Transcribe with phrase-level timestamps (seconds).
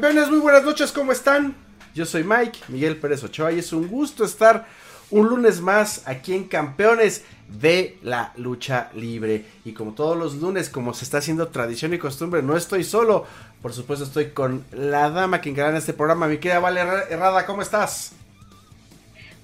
[0.00, 1.54] Campeones, muy buenas noches, ¿cómo están?
[1.94, 4.66] Yo soy Mike, Miguel Pérez Ochoa y es un gusto estar
[5.10, 9.44] un lunes más aquí en Campeones de la lucha libre.
[9.62, 13.26] Y como todos los lunes, como se está haciendo tradición y costumbre, no estoy solo.
[13.60, 17.60] Por supuesto, estoy con la dama que encarga este programa, mi querida Vale Herrada, ¿cómo
[17.60, 18.12] estás?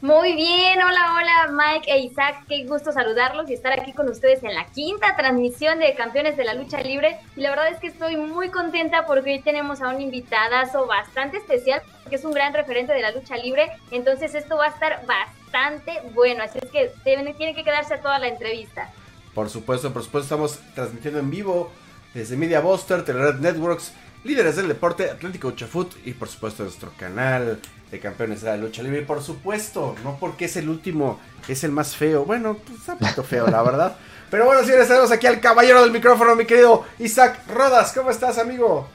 [0.06, 4.40] Muy bien, hola, hola Mike e Isaac, qué gusto saludarlos y estar aquí con ustedes
[4.44, 7.18] en la quinta transmisión de Campeones de la Lucha Libre.
[7.34, 11.38] Y la verdad es que estoy muy contenta porque hoy tenemos a un invitadazo bastante
[11.38, 13.68] especial, que es un gran referente de la lucha libre.
[13.90, 18.20] Entonces esto va a estar bastante bueno, así es que tienen, que quedarse a toda
[18.20, 18.88] la entrevista.
[19.34, 21.72] Por supuesto, por supuesto, estamos transmitiendo en vivo
[22.14, 27.60] desde Media Buster, Telered Networks, líderes del deporte, Atlético Uchafut y por supuesto nuestro canal
[27.90, 29.02] de campeones de la lucha libre.
[29.02, 32.24] por supuesto, no porque es el último, es el más feo.
[32.24, 33.96] Bueno, pues está poquito feo, la verdad.
[34.30, 37.92] Pero bueno, señores, tenemos aquí al caballero del micrófono, mi querido Isaac Rodas.
[37.92, 38.88] ¿Cómo estás, amigo?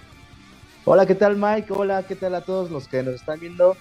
[0.83, 1.71] Hola, ¿qué tal, Mike?
[1.71, 3.77] Hola, ¿qué tal a todos los que nos están viendo?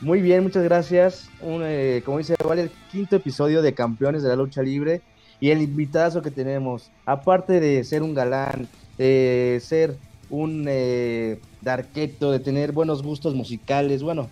[0.00, 1.28] Muy bien, muchas gracias.
[1.40, 5.02] Un, eh, como dice, vale el quinto episodio de Campeones de la Lucha Libre.
[5.40, 9.96] Y el invitazo que tenemos, aparte de ser un galán, de ser
[10.30, 14.30] un eh, darqueto, de tener buenos gustos musicales, bueno,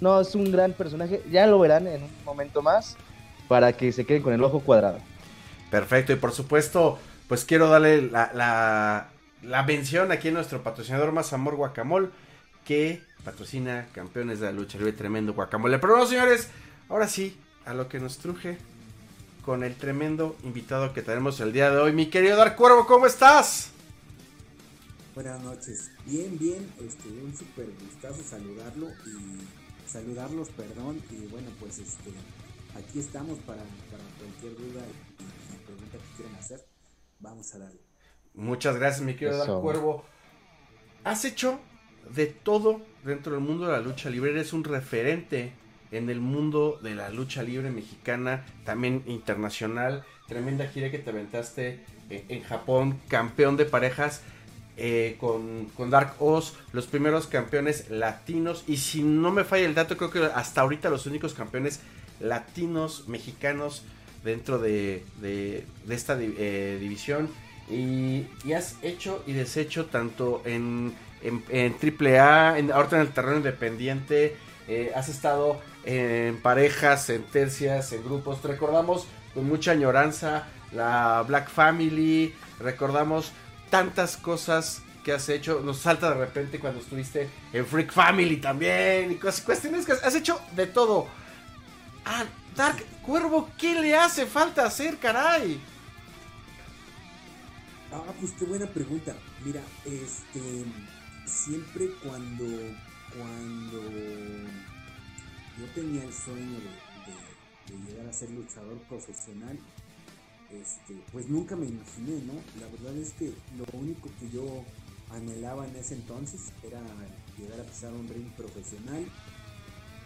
[0.00, 1.22] no, es un gran personaje.
[1.30, 2.96] Ya lo verán en un momento más
[3.48, 4.98] para que se queden con el ojo cuadrado.
[5.70, 6.98] Perfecto, y por supuesto,
[7.28, 9.08] pues quiero darle la, la,
[9.42, 12.12] la mención aquí a nuestro patrocinador Más Amor Guacamol,
[12.64, 15.78] que patrocina campeones de la lucha libre, tremendo guacamole.
[15.78, 16.48] Pero no, señores,
[16.88, 18.58] ahora sí, a lo que nos truje
[19.44, 21.92] con el tremendo invitado que tenemos el día de hoy.
[21.92, 23.70] Mi querido Dar Cuervo, ¿cómo estás?
[25.14, 29.57] Buenas noches, bien, bien, este, un súper gustazo saludarlo y
[29.88, 32.10] saludarlos, perdón, y bueno, pues este,
[32.76, 33.62] aquí estamos para,
[34.18, 34.82] cualquier duda
[35.18, 36.64] y, pregunta que quieran hacer,
[37.18, 37.80] vamos a darle.
[38.34, 40.04] Muchas gracias, mi querido Dar Cuervo.
[41.04, 41.58] Has hecho
[42.14, 45.52] de todo dentro del mundo de la lucha libre, eres un referente
[45.90, 51.84] en el mundo de la lucha libre mexicana, también internacional, tremenda gira que te aventaste
[52.10, 54.22] en Japón, campeón de parejas.
[54.80, 58.62] Eh, con, Dark Oz, los primeros campeones latinos.
[58.68, 61.80] Y si no me falla el dato, creo que hasta ahorita los únicos campeones
[62.20, 63.82] latinos mexicanos
[64.22, 65.04] dentro de,
[65.88, 67.28] esta eh, división.
[67.68, 73.38] Y, has hecho y deshecho tanto en, en, en AAA, en, ahorita en el terreno
[73.38, 74.36] independiente.
[74.68, 78.44] Eh, has estado en parejas, en tercias, en grupos.
[78.44, 82.32] recordamos con mucha añoranza la Black Family.
[82.60, 83.32] Recordamos
[83.70, 85.60] tantas cosas que has hecho.
[85.60, 89.12] Nos salta de repente cuando estuviste en Freak Family también.
[89.12, 91.06] Y cosas, cuestiones que has hecho de todo.
[92.04, 92.24] Ah,
[92.56, 95.60] Dark Cuervo, ¿qué le hace falta hacer, caray?
[97.92, 99.14] Ah, pues qué buena pregunta.
[99.44, 100.64] Mira, este.
[101.26, 102.44] Siempre cuando.
[103.16, 103.82] Cuando.
[105.58, 106.58] Yo tenía el sueño
[107.66, 109.58] de llegar a ser luchador profesional
[110.50, 112.34] este, pues nunca me imaginé, ¿no?
[112.60, 114.64] La verdad es que lo único que yo
[115.10, 116.80] anhelaba en ese entonces era
[117.38, 119.04] llegar a pisar un ring profesional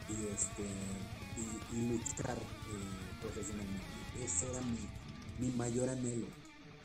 [0.09, 0.65] y este
[1.73, 3.85] y, luchar eh, profesionalmente.
[4.23, 4.61] Ese era
[5.39, 6.27] mi, mayor anhelo.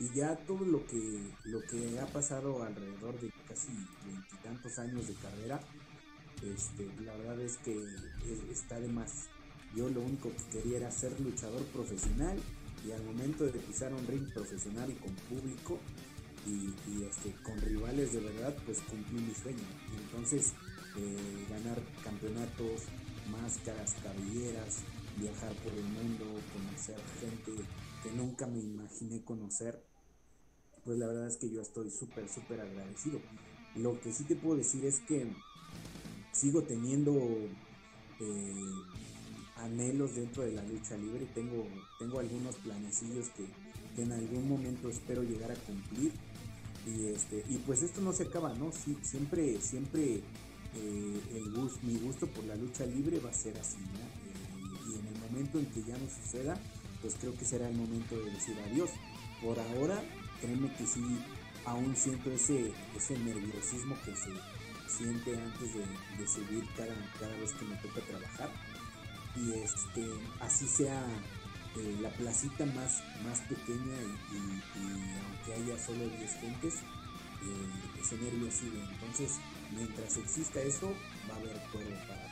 [0.00, 3.68] Y ya todo lo que lo que ha pasado alrededor de casi
[4.06, 5.60] veintitantos años de carrera,
[6.42, 7.76] este, la verdad es que
[8.50, 9.26] está de más.
[9.74, 12.38] Yo lo único que quería era ser luchador profesional
[12.86, 15.78] y al momento de pisar un ring profesional y con público
[16.46, 19.64] y, este, con rivales de verdad, pues cumplí mi sueño.
[20.04, 20.52] Entonces
[20.96, 22.82] eh, ganar campeonatos,
[23.30, 24.78] máscaras, cabelleras,
[25.18, 27.52] viajar por el mundo, conocer gente
[28.02, 29.82] que nunca me imaginé conocer,
[30.84, 33.20] pues la verdad es que yo estoy súper, súper agradecido.
[33.76, 35.30] Lo que sí te puedo decir es que
[36.32, 37.12] sigo teniendo
[38.20, 38.72] eh,
[39.58, 41.26] anhelos dentro de la lucha libre.
[41.34, 41.66] Tengo,
[41.98, 43.46] tengo algunos planecillos que,
[44.00, 46.12] en algún momento espero llegar a cumplir.
[46.86, 48.70] Y, este, y pues esto no se acaba, ¿no?
[48.72, 50.22] Sí, siempre, siempre
[50.76, 53.98] eh, el gusto, mi gusto por la lucha libre va a ser así, ¿no?
[53.98, 56.56] Eh, y en el momento en que ya no suceda,
[57.02, 58.90] pues creo que será el momento de decir adiós.
[59.42, 60.00] Por ahora,
[60.40, 61.02] créeme que sí,
[61.64, 64.30] aún siento ese, ese nerviosismo que se
[64.88, 65.80] siente antes de,
[66.18, 68.50] de seguir cada, cada vez que me toca trabajar
[69.40, 70.04] y este,
[70.40, 71.00] así sea
[71.76, 73.96] eh, la placita más, más pequeña
[74.32, 74.60] y,
[75.24, 78.80] aunque haya solo 10 gentes, eh, ese nervio sigue.
[78.80, 79.38] Entonces,
[79.70, 80.92] mientras exista eso,
[81.30, 82.28] va a haber todo para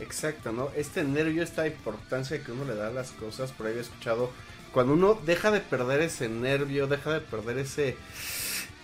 [0.00, 0.70] Exacto, ¿no?
[0.74, 4.32] Este nervio, esta importancia que uno le da a las cosas, por ahí he escuchado,
[4.72, 7.96] cuando uno deja de perder ese nervio, deja de perder ese,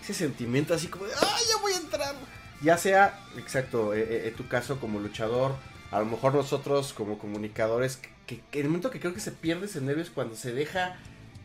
[0.02, 2.14] ese sentimiento así como de, ¡ay, ya voy a entrar!
[2.60, 5.56] Ya sea, exacto, en tu caso como luchador,
[5.90, 9.66] a lo mejor nosotros como comunicadores, que, que, el momento que creo que se pierde
[9.66, 10.98] ese nervio es cuando se deja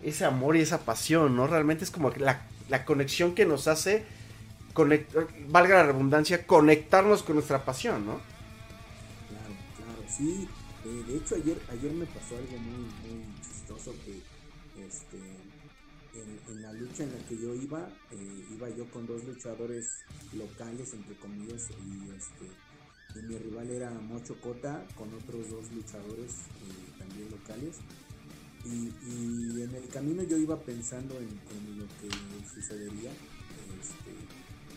[0.03, 1.47] ese amor y esa pasión, ¿no?
[1.47, 4.05] Realmente es como la, la conexión que nos hace,
[5.47, 8.19] valga la redundancia, conectarnos con nuestra pasión, ¿no?
[9.29, 10.47] Claro, claro, sí.
[10.85, 14.19] Eh, de hecho, ayer, ayer me pasó algo muy, muy chistoso que
[14.85, 15.17] este,
[16.19, 20.03] en, la lucha en la que yo iba, eh, iba yo con dos luchadores
[20.33, 22.51] locales, entre comillas, y este
[23.15, 27.77] y mi rival era Mocho Cota con otros dos luchadores eh, también locales.
[28.65, 31.27] Y, en el camino yo iba pensando en,
[31.77, 32.10] lo que
[32.54, 34.13] sucedería, este,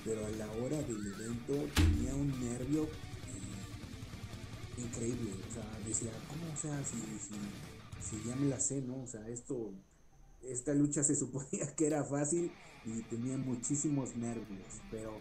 [0.04, 5.30] pero a la hora del evento tenía un nervio eh, increíble.
[5.48, 6.52] O sea, decía, ¿cómo?
[6.52, 7.36] O sea, si, si,
[8.08, 9.02] si ya me la sé, ¿no?
[9.02, 9.72] O sea, esto,
[10.42, 12.50] esta lucha se suponía que era fácil
[12.84, 15.20] y tenía muchísimos nervios, pero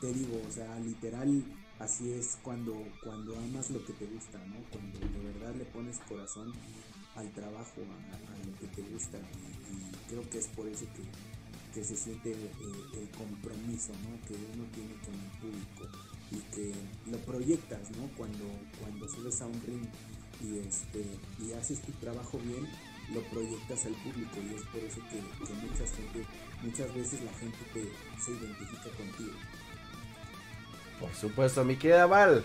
[0.00, 1.44] te digo, o sea, literal
[1.78, 4.56] así es cuando, cuando amas lo que te gusta, ¿no?
[4.70, 6.52] Cuando de verdad le pones corazón
[7.16, 9.18] al trabajo, a, lo que te gusta.
[9.18, 12.48] Y, creo que es por eso que, se siente eh,
[12.94, 14.18] el compromiso, ¿no?
[14.26, 15.86] Que uno tiene con el público
[16.32, 16.72] y que
[17.08, 18.08] lo proyectas, ¿no?
[18.16, 18.44] Cuando,
[18.80, 19.86] cuando subes a un ring
[20.42, 21.04] y, este,
[21.38, 22.66] y haces tu trabajo bien,
[23.14, 25.22] lo proyectas al público y es por eso que,
[25.54, 26.26] muchas, gente,
[26.62, 27.82] muchas veces la gente te,
[28.20, 29.38] se identifica contigo.
[31.00, 32.44] Por supuesto, mi querida Val.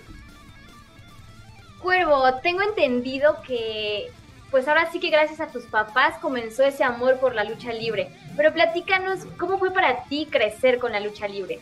[1.79, 4.11] Cuervo, tengo entendido que
[4.53, 8.15] pues ahora sí que gracias a tus papás comenzó ese amor por la lucha libre.
[8.37, 11.59] Pero platícanos, ¿cómo fue para ti crecer con la lucha libre?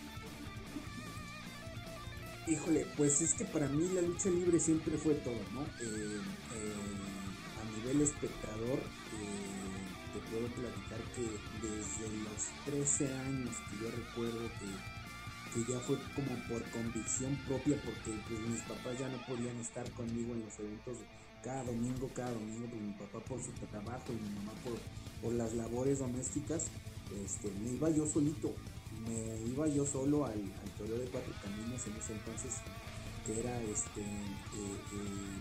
[2.47, 5.61] Híjole, pues es que para mí la lucha libre siempre fue todo, ¿no?
[5.61, 6.19] Eh,
[6.53, 6.73] eh,
[7.61, 9.61] a nivel espectador, eh,
[10.11, 11.21] te puedo platicar que
[11.65, 15.00] desde los 13 años que yo recuerdo que
[15.53, 19.89] que ya fue como por convicción propia porque pues mis papás ya no podían estar
[19.91, 20.97] conmigo en los eventos
[21.43, 24.77] cada domingo, cada domingo, pues mi papá por su trabajo y mi mamá por,
[25.21, 26.67] por las labores domésticas,
[27.25, 28.53] este, me iba yo solito,
[29.07, 32.53] me iba yo solo al, al de Cuatro Caminos en ese entonces,
[33.25, 35.39] que era este eh, eh,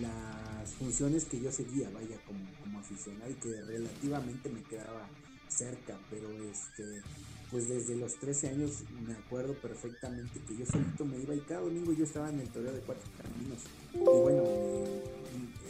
[0.00, 5.08] las funciones que yo seguía, vaya, como, como aficionado y que relativamente me quedaba
[5.48, 7.02] cerca, pero este
[7.50, 11.60] pues desde los 13 años me acuerdo perfectamente que yo solito me iba y cada
[11.60, 13.58] domingo yo estaba en el torneo de cuatro caminos.
[13.92, 15.02] Y bueno, eh,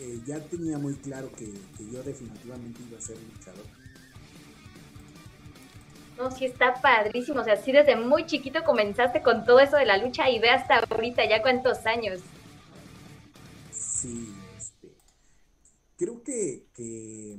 [0.00, 1.46] eh, ya tenía muy claro que,
[1.90, 3.64] yo definitivamente iba a ser luchador.
[6.18, 7.40] No, sí está padrísimo.
[7.40, 10.50] O sea, sí desde muy chiquito comenzaste con todo eso de la lucha y ve
[10.50, 12.20] hasta ahorita ya cuántos años.
[13.72, 14.94] Sí, este.
[15.96, 17.36] Creo que, que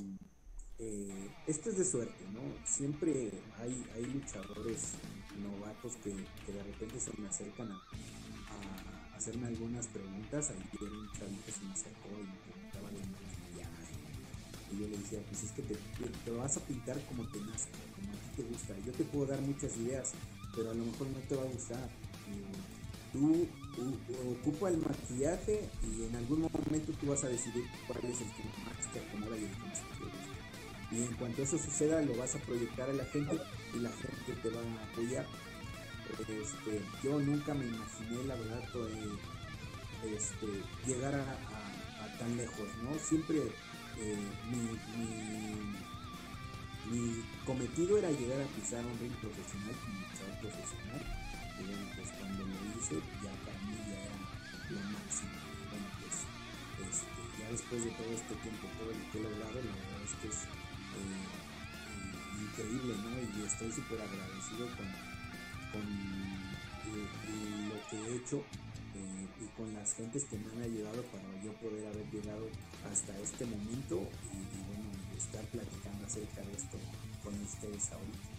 [0.79, 2.20] eh, esto es de suerte,
[2.65, 4.93] Siempre hay, luchadores
[5.41, 7.81] novatos que, de repente se me acercan a,
[9.15, 10.49] hacerme algunas preguntas.
[10.49, 13.95] Ayer un chavito se me acercó y me preguntaba de maquillaje.
[14.71, 18.11] Y yo le decía, pues es que te, vas a pintar como te nazca, como
[18.11, 18.73] a ti te gusta.
[18.85, 20.13] Yo te puedo dar muchas ideas,
[20.55, 21.89] pero a lo mejor no te va a gustar.
[23.13, 23.47] tú
[24.39, 28.43] ocupa el maquillaje y en algún momento tú vas a decidir cuál es el que
[28.65, 30.31] más te acomoda y el que más te gusta
[30.91, 33.37] y en cuanto eso suceda lo vas a proyectar a la gente
[33.73, 35.25] y la gente te va a apoyar.
[36.19, 38.61] Este, yo nunca me imaginé, la verdad,
[40.03, 40.47] este,
[40.85, 42.99] llegar a, tan lejos, ¿no?
[42.99, 43.37] Siempre
[43.97, 44.17] eh,
[44.51, 44.77] mi,
[47.45, 51.01] cometido era llegar a pisar un ring profesional como luchador profesional.
[51.57, 54.17] Y bueno, pues cuando lo hice, ya para mí ya era
[54.69, 55.31] lo máximo.
[55.71, 56.27] bueno, pues
[56.91, 60.13] este, ya después de todo este tiempo, todo lo que he logrado, la verdad es
[60.19, 60.60] que es
[62.51, 63.11] increíble, ¿no?
[63.21, 64.87] Y estoy súper agradecido con,
[65.71, 65.85] con
[66.91, 67.07] eh,
[67.69, 68.43] lo que he hecho
[68.95, 72.47] eh, y con las gentes que me han ayudado para yo poder haber llegado
[72.91, 74.01] hasta este momento
[74.33, 76.77] y, bueno, estar platicando acerca de esto
[77.23, 78.31] con ustedes ahorita.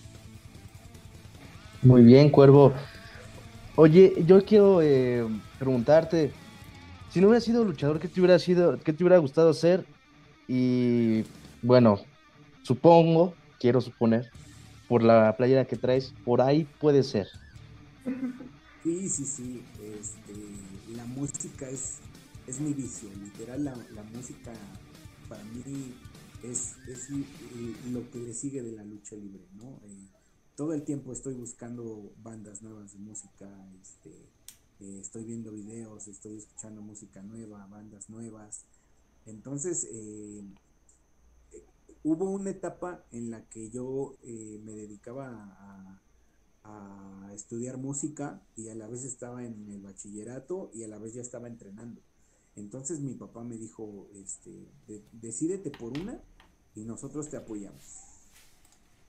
[1.83, 2.73] Muy bien, Cuervo.
[3.75, 5.27] Oye, yo quiero eh,
[5.59, 6.31] preguntarte,
[7.11, 9.87] si no hubiera sido luchador, ¿qué te hubiera sido, qué te hubiera gustado hacer?
[10.47, 11.25] Y
[11.63, 12.01] bueno,
[12.63, 14.31] Supongo, quiero suponer,
[14.89, 17.29] por la playera que traes, por ahí puede ser.
[18.83, 19.63] Sí, sí, sí.
[19.81, 20.35] Este,
[20.97, 21.99] la música es,
[22.49, 23.09] es mi vicio.
[23.23, 24.53] Literal, la, música
[25.29, 25.95] para mí
[26.43, 27.09] es, es,
[27.93, 29.79] lo que le sigue de la lucha libre, ¿no?
[29.85, 30.09] Eh,
[30.57, 33.49] todo el tiempo estoy buscando bandas nuevas de música,
[33.81, 34.11] este,
[34.81, 38.65] eh, estoy viendo videos, estoy escuchando música nueva, bandas nuevas.
[39.27, 40.43] Entonces, eh,
[42.05, 45.99] hubo una etapa en la que yo eh, me dedicaba a,
[47.35, 51.23] estudiar música y a la vez estaba en el bachillerato y a la vez ya
[51.23, 52.03] estaba entrenando.
[52.57, 54.69] Entonces mi papá me dijo, este,
[55.13, 56.21] decídete por una
[56.75, 58.03] y nosotros te apoyamos.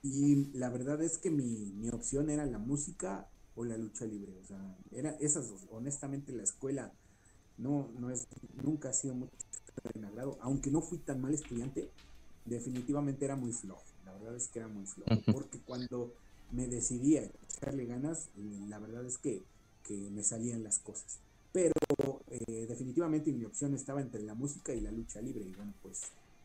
[0.02, 4.38] Y la verdad es que mi, mi, opción era la música o la lucha libre.
[4.42, 5.66] O sea, era esas dos.
[5.70, 6.94] Honestamente la escuela
[7.58, 8.26] no, no es,
[8.62, 9.32] nunca ha sido mucho
[9.94, 10.38] de agrado.
[10.40, 11.90] Aunque no fui tan mal estudiante,
[12.44, 13.84] definitivamente era muy flojo.
[14.04, 15.20] La verdad es que era muy flojo.
[15.32, 16.12] Porque cuando
[16.52, 18.28] me decidí a echarle ganas,
[18.68, 19.42] la verdad es que,
[19.82, 21.18] que me salían las cosas.
[21.52, 21.72] Pero
[22.28, 25.44] eh, definitivamente mi opción estaba entre la música y la lucha libre.
[25.44, 26.02] Y bueno, pues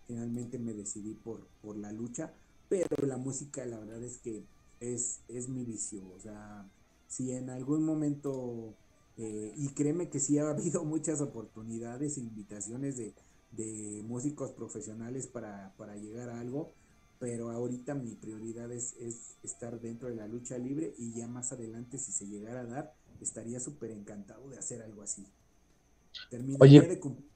[0.07, 2.33] finalmente me decidí por, por la lucha.
[2.69, 4.43] Pero la música, la verdad es que
[4.79, 6.01] es, es mi vicio.
[6.15, 6.65] O sea,
[7.07, 8.75] si en algún momento,
[9.17, 13.13] eh, y créeme que sí ha habido muchas oportunidades e invitaciones de,
[13.51, 16.73] de músicos profesionales para, para llegar a algo,
[17.19, 18.95] pero ahorita mi prioridad es,
[19.43, 22.93] estar dentro de la lucha libre y ya más adelante si se llegara a dar,
[23.21, 25.27] estaría súper encantado de hacer algo así.
[26.29, 27.29] Terminaría de cumplir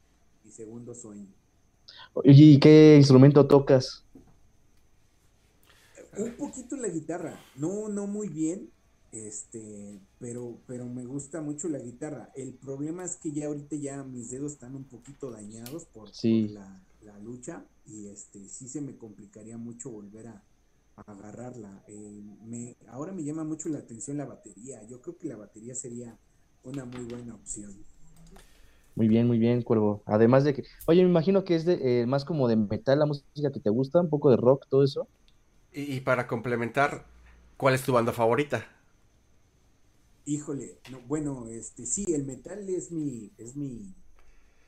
[0.43, 1.27] mi segundo sueño.
[2.23, 4.05] ¿y qué instrumento tocas?
[6.17, 8.69] Un poquito la guitarra, no, no muy bien,
[9.13, 12.31] este, pero, pero me gusta mucho la guitarra.
[12.35, 17.19] El problema es que ya ahorita ya mis dedos están un poquito dañados por, la,
[17.19, 20.43] lucha y este, sí se me complicaría mucho volver a,
[20.95, 21.83] agarrarla.
[21.87, 24.81] Eh, me, ahora me llama mucho la atención la batería.
[24.89, 26.17] Yo creo que la batería sería
[26.63, 27.71] una muy buena opción.
[28.95, 30.01] Muy bien, muy bien, Cuervo.
[30.07, 33.05] Además de que, oye, me imagino que es de, eh, más como de metal la
[33.05, 35.07] música que te gusta, un poco de rock, todo eso.
[35.71, 37.05] y para complementar,
[37.57, 38.67] ¿cuál es tu banda favorita?
[40.25, 43.93] Híjole, no, bueno, este, sí, el metal es mi, es mi,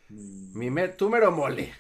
[0.10, 0.52] mi...
[0.54, 0.94] Mi me,
[1.32, 1.72] mole.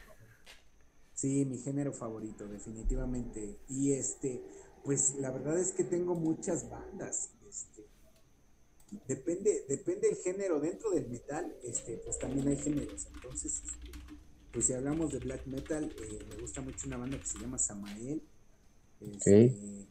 [1.13, 3.60] Sí, mi género favorito, definitivamente.
[3.67, 4.41] Y este,
[4.84, 7.32] pues la verdad es que tengo muchas bandas.
[7.50, 7.86] Este,
[9.08, 10.60] depende, depende el género.
[10.60, 13.08] Dentro del metal, este, pues también hay géneros.
[13.13, 13.91] Entonces, este,
[14.51, 17.58] pues si hablamos de black metal, eh, me gusta mucho una banda que se llama
[17.58, 18.22] Samael.
[19.01, 19.88] Este,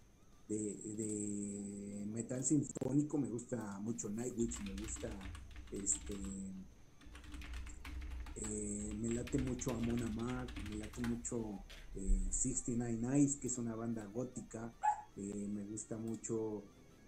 [0.49, 5.09] de, metal sinfónico me gusta mucho Nightwish, me gusta
[5.73, 6.15] este
[8.37, 11.63] eh, me late mucho Amon Amarth, me late mucho
[11.95, 14.73] eh, 69 Nights, que es una banda gótica,
[15.17, 16.63] eh, me gusta mucho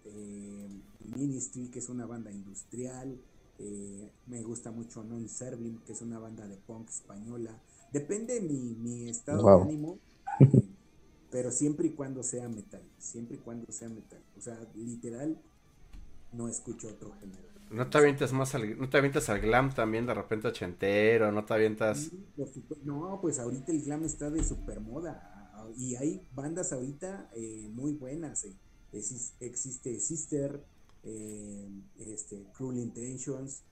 [0.05, 0.69] eh,
[1.15, 3.17] Ministry, que es una banda industrial,
[4.27, 7.59] me gusta mucho Non Serving, que es una banda de punk española.
[7.91, 9.97] Depende mi, mi estado de ánimo.
[11.31, 14.21] pero siempre y cuando sea metal, siempre y cuando sea metal.
[14.37, 15.37] O sea, literal,
[16.33, 17.47] no escucho otro género.
[17.69, 21.31] ¿No te avientas más al, no te avientas al glam también de repente ochentero?
[21.31, 22.11] ¿No te avientas...?
[22.83, 25.33] No, pues ahorita el glam está de super moda.
[25.75, 28.45] Y hay bandas ahorita eh, muy buenas.
[28.45, 28.55] Eh.
[29.41, 30.63] existe Sister,
[31.03, 31.67] eh,
[31.99, 33.63] este, Cruel Intentions,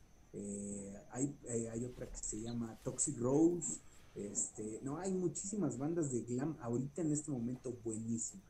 [1.12, 1.33] hay,
[1.71, 3.79] hay otra que se llama Toxic Rose.
[4.15, 8.43] Este, no, hay muchísimas bandas de glam ahorita en este momento buenísimas,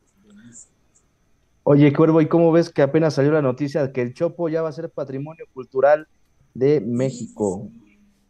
[1.63, 4.62] Oye, Cuervo, ¿y cómo ves que apenas salió la noticia de que el Chopo ya
[4.62, 6.07] va a ser patrimonio cultural
[6.53, 7.72] de México?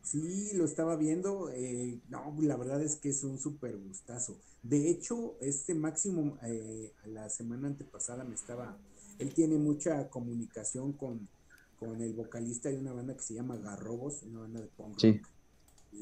[0.01, 1.49] Sí, lo estaba viendo.
[1.53, 4.37] Eh, no, la verdad es que es un súper gustazo.
[4.63, 8.77] De hecho, este máximo, eh, la semana antepasada me estaba.
[9.19, 11.27] Él tiene mucha comunicación con,
[11.77, 15.21] con el vocalista de una banda que se llama Garrobos, una banda de punk sí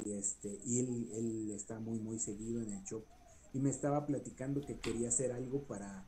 [0.06, 3.04] y este y él, él está muy muy seguido en el show.
[3.54, 6.06] Y me estaba platicando que quería hacer algo para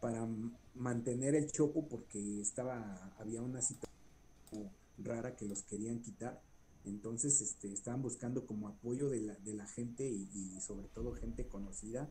[0.00, 0.28] para
[0.74, 6.42] mantener el chopo porque estaba había una situación rara que los querían quitar.
[6.84, 11.46] Entonces este estaban buscando como apoyo de la, de la gente y, sobre todo gente
[11.46, 12.10] conocida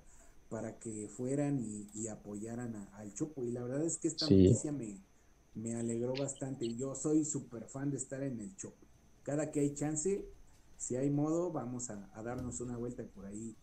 [0.50, 5.02] para que fueran y, apoyaran al chopo y la verdad es que esta noticia me,
[5.56, 6.76] me alegró bastante.
[6.76, 8.88] Yo soy súper fan de estar en el chopo
[9.28, 10.26] cada que hay chance
[10.78, 13.56] si hay modo, vamos a, darnos una vuelta por ahí.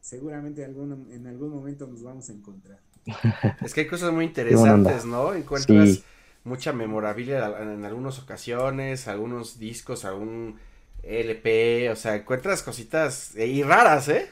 [0.00, 2.80] Seguramente algún, en algún momento nos vamos a encontrar.
[3.62, 5.34] Es que hay cosas muy interesantes, ¿no?
[5.34, 6.02] Encuentras
[6.44, 10.56] mucha memorabilia en algunas ocasiones, algunos discos, algún
[11.02, 14.28] LP, o sea, encuentras cositas eh, y raras, ¿eh?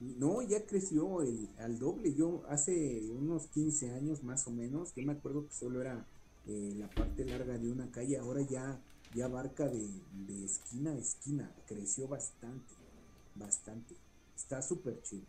[0.00, 2.14] No, ya creció el, al doble.
[2.14, 6.06] Yo hace unos 15 años más o menos, yo me acuerdo que solo era
[6.46, 8.78] eh, la parte larga de una calle, ahora ya
[9.14, 12.74] ya abarca de, esquina a esquina, creció bastante,
[13.34, 13.94] bastante.
[14.36, 15.24] Está súper chido.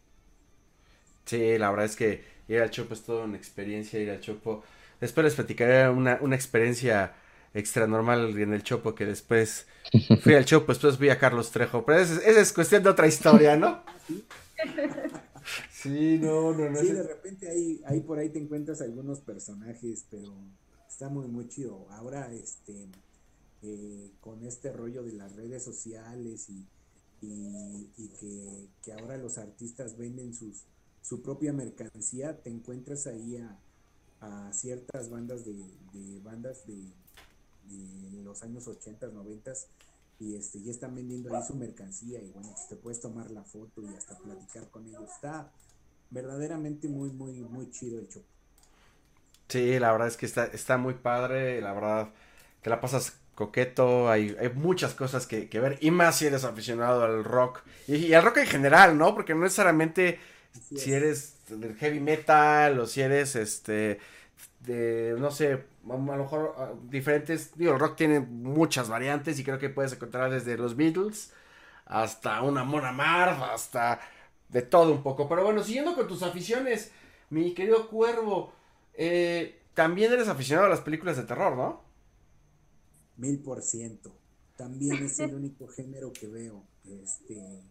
[1.25, 4.63] Sí, la verdad es que ir al Chopo es toda una experiencia, ir al Chopo.
[5.00, 7.13] Después les platicaré una, una experiencia
[7.53, 9.65] extra normal en el Chopo que después
[10.21, 13.55] fui al Chopo, después fui a Carlos Trejo, pero esa, es cuestión de otra historia,
[13.55, 13.83] ¿no?
[15.71, 16.79] Sí, no, no, no.
[16.79, 20.31] Sí, de repente ahí, ahí por ahí te encuentras algunos personajes, pero
[20.88, 21.88] está muy, muy chido.
[21.89, 22.85] Ahora, este,
[23.63, 26.65] eh, con este rollo de las redes sociales y,
[27.22, 30.63] y, que, ahora los artistas venden sus,
[31.01, 33.58] su propia mercancía, te encuentras ahí a,
[34.53, 36.82] ciertas bandas de, bandas de,
[38.24, 39.53] los años 80, 90
[40.20, 43.44] y este ya están vendiendo ahí su mercancía y bueno, pues te puedes tomar la
[43.44, 45.10] foto y hasta platicar con ellos.
[45.10, 45.51] Está
[46.12, 48.24] verdaderamente muy, muy, muy chido el show.
[49.48, 52.13] Sí, la verdad es que está, está muy padre, la verdad,
[52.62, 57.03] te la pasas coqueto, hay, hay muchas cosas que, ver, y más si eres aficionado
[57.03, 59.15] al rock, y, al rock en general, ¿no?
[59.15, 60.19] Porque no necesariamente
[60.75, 64.00] si eres del heavy metal, o si eres, este,
[64.59, 69.43] de, no sé, a lo mejor ah, diferentes, digo, el rock tiene muchas variantes, y
[69.43, 71.31] creo que puedes encontrar desde los Beatles,
[71.85, 74.00] hasta una Mona Marv, hasta
[74.50, 76.91] de todo un poco, pero bueno, siguiendo con tus aficiones,
[77.29, 78.53] mi querido Cuervo,
[78.93, 81.90] eh, también eres aficionado a las películas de terror, ¿no?
[83.21, 84.11] Mil por ciento.
[84.57, 86.65] También es el único género que veo.
[86.85, 87.61] Este,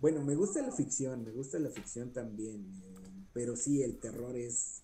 [0.00, 4.36] bueno, me gusta la ficción, me gusta la ficción también, eh, pero sí, el terror
[4.36, 4.82] es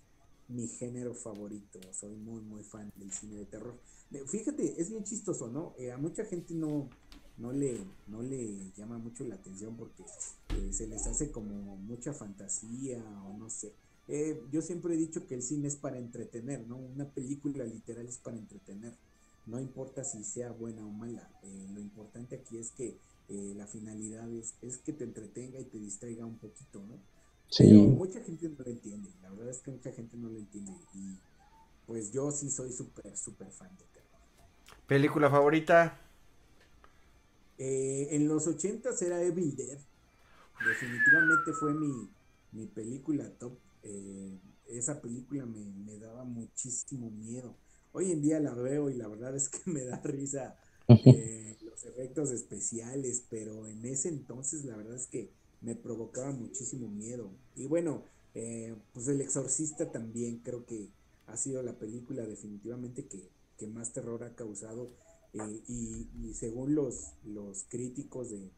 [0.48, 1.78] mi género favorito.
[1.92, 3.78] Soy muy, muy fan del cine de terror.
[4.26, 5.72] Fíjate, es bien chistoso, ¿no?
[5.78, 6.90] Eh, a mucha gente no,
[7.38, 7.78] no, le,
[8.09, 10.02] no le llama mucho la atención porque
[10.48, 13.72] eh, se les hace como mucha fantasía o no sé.
[14.50, 16.76] yo siempre he dicho que el cine es para entretener, ¿no?
[16.76, 18.96] Una película literal es para entretener
[19.50, 22.96] no importa si sea buena o mala, eh, lo importante aquí es que
[23.28, 26.98] eh, la finalidad es, que te entretenga y te distraiga un poquito, ¿no?
[27.48, 27.72] Sí.
[27.72, 31.18] mucha gente no lo entiende, la verdad es que mucha gente no lo entiende y
[31.84, 34.20] pues yo sí soy súper, súper fan de terror.
[34.86, 36.00] ¿Película favorita?
[37.58, 39.78] Eh, en los ochentas era Evil Dead,
[40.64, 42.08] definitivamente fue mi,
[42.52, 43.58] mi película top,
[44.68, 47.56] esa película me, me daba muchísimo miedo
[47.92, 50.57] Hoy en día la veo y la verdad es que me da risa
[50.88, 56.88] eh, los efectos especiales, pero en ese entonces la verdad es que me provocaba muchísimo
[56.88, 57.31] miedo.
[57.57, 60.88] Y bueno, eh, pues El Exorcista también creo que
[61.26, 63.29] ha sido la película definitivamente que,
[63.66, 64.90] más terror ha causado
[65.35, 68.50] eh, y, según los, los críticos de,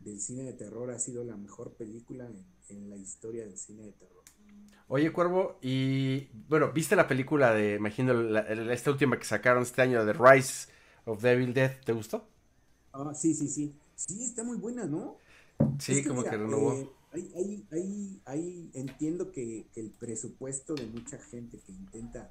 [0.00, 2.28] del cine de terror ha sido la mejor película
[2.68, 4.24] en la historia del cine de terror.
[4.88, 8.38] Oye, Cuervo, y bueno, ¿viste la película de, imagino,
[8.70, 10.68] esta última que sacaron este año, de Rise
[11.06, 11.84] of Devil Death?
[11.84, 12.28] ¿Te gustó?
[12.92, 13.74] Ah, sí, sí, sí.
[13.96, 15.16] Sí, está muy buena, ¿no?
[15.78, 16.74] Sí, como que renovó.
[16.74, 16.88] Eh,
[17.34, 22.30] ahí, ahí, ahí, entiendo que, el presupuesto de mucha gente que intenta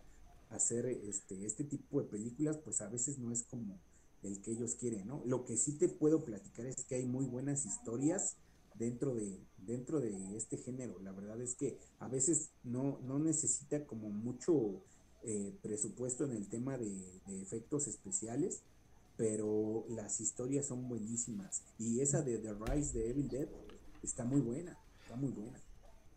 [0.52, 3.80] hacer este, este tipo de películas, pues a veces no es como
[4.22, 5.24] el que ellos quieren, ¿no?
[5.26, 8.38] Lo que sí te puedo platicar es que hay muy buenas historias
[8.76, 11.00] dentro de, dentro de este género.
[11.00, 14.84] La verdad es que a veces no, no necesita como mucho
[15.26, 18.62] eh, presupuesto en el tema de, efectos especiales,
[19.16, 21.64] pero las historias son buenísimas.
[21.80, 23.48] Y esa de The Rise de Evil Dead
[24.04, 25.62] está muy buena, está muy buena.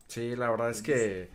[0.09, 1.29] Sí, la verdad es que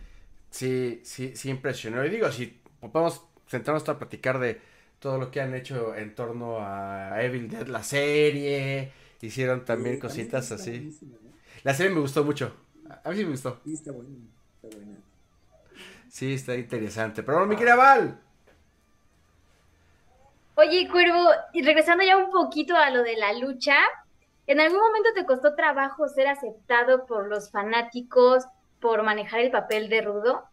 [0.50, 2.04] sí, sí, sí impresionó.
[2.04, 4.60] Y digo, si podemos sentarnos a platicar de
[4.98, 10.52] todo lo que han hecho en torno a Evil Dead, la serie, hicieron también cositas
[10.52, 10.98] así.
[11.62, 12.54] La serie me gustó mucho.
[13.04, 13.60] A mí sí me gustó.
[13.64, 14.10] Sí, está buena.
[14.62, 14.98] Está buena.
[16.08, 17.22] Sí, está interesante.
[17.22, 18.20] Pero bueno, mi querida Val.
[20.56, 23.76] Oye, Cuervo, y regresando ya un poquito a lo de la lucha,
[24.46, 28.44] ¿en algún momento te costó trabajo ser aceptado por los fanáticos
[28.80, 30.44] por manejar el papel de Rudo?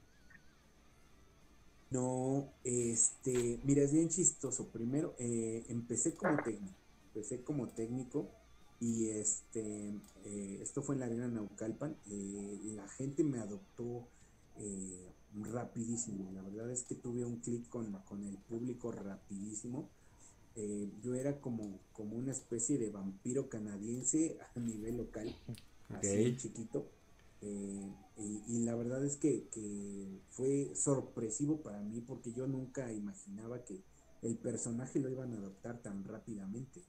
[1.90, 4.68] No, este, mira, es bien chistoso.
[4.68, 6.76] Primero, eh, empecé como técnico.
[7.08, 8.30] Empecé como técnico
[8.80, 11.98] y este, eh, esto fue en la arena Naucalpan.
[12.10, 14.08] Eh, la gente me adoptó
[14.58, 15.10] eh,
[15.52, 16.32] rapidísimo.
[16.32, 19.90] La verdad es que tuve un clic con, con, el público rapidísimo.
[21.04, 25.34] yo era como, como una especie de vampiro canadiense a nivel local,
[25.90, 26.88] así chiquito.
[27.42, 33.82] Y, la verdad es que, que, fue sorpresivo para mí porque yo nunca imaginaba que
[34.22, 36.82] el personaje lo iban a adoptar tan rápidamente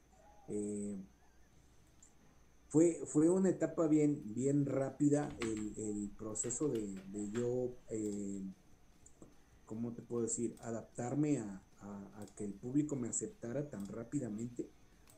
[2.70, 6.94] fue, fue una etapa bien, bien rápida el, proceso de,
[7.33, 8.42] yo, eh,
[9.66, 10.56] ¿cómo te puedo decir?
[10.61, 11.62] Adaptarme a,
[12.37, 14.68] que el público me aceptara tan rápidamente,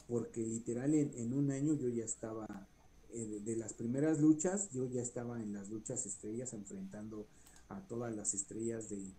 [0.08, 2.46] porque literal en, un año yo ya estaba,
[3.10, 7.26] eh, de, las primeras luchas, yo ya estaba en las luchas estrellas enfrentando
[7.68, 9.12] a todas las estrellas de,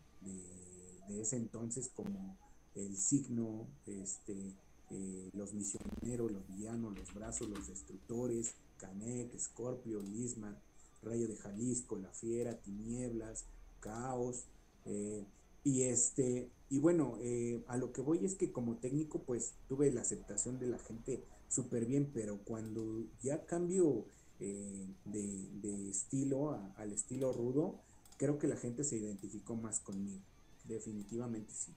[1.08, 2.38] de ese entonces como
[2.76, 4.56] el signo, este,
[4.92, 10.58] eh, los misioneros, los villanos, los brazos, los destructores, Canek, Scorpio, Lisman,
[11.02, 13.46] Rayo de Jalisco, La Fiera, Tinieblas,
[13.80, 14.46] Caos.
[14.86, 15.26] Eh,
[15.64, 19.92] y este, y bueno, eh, a lo que voy es que como técnico, pues tuve
[19.92, 24.06] la aceptación de la gente súper bien, pero cuando ya cambio
[24.40, 27.80] de, estilo al estilo rudo,
[28.18, 30.22] creo que la gente se identificó más conmigo.
[30.66, 31.74] Definitivamente sí.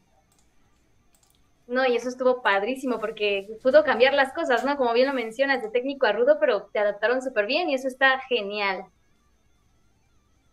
[1.66, 4.76] No, y eso estuvo padrísimo porque pudo cambiar las cosas, ¿no?
[4.76, 7.88] Como bien lo mencionas, de técnico a rudo, pero te adaptaron súper bien y eso
[7.88, 8.84] está genial.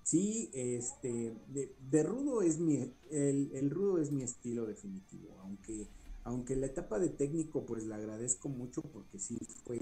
[0.03, 5.87] Sí, este, de, rudo es mi, el, rudo es mi estilo definitivo, aunque,
[6.23, 9.79] aunque la etapa de técnico pues la agradezco mucho porque sí fue,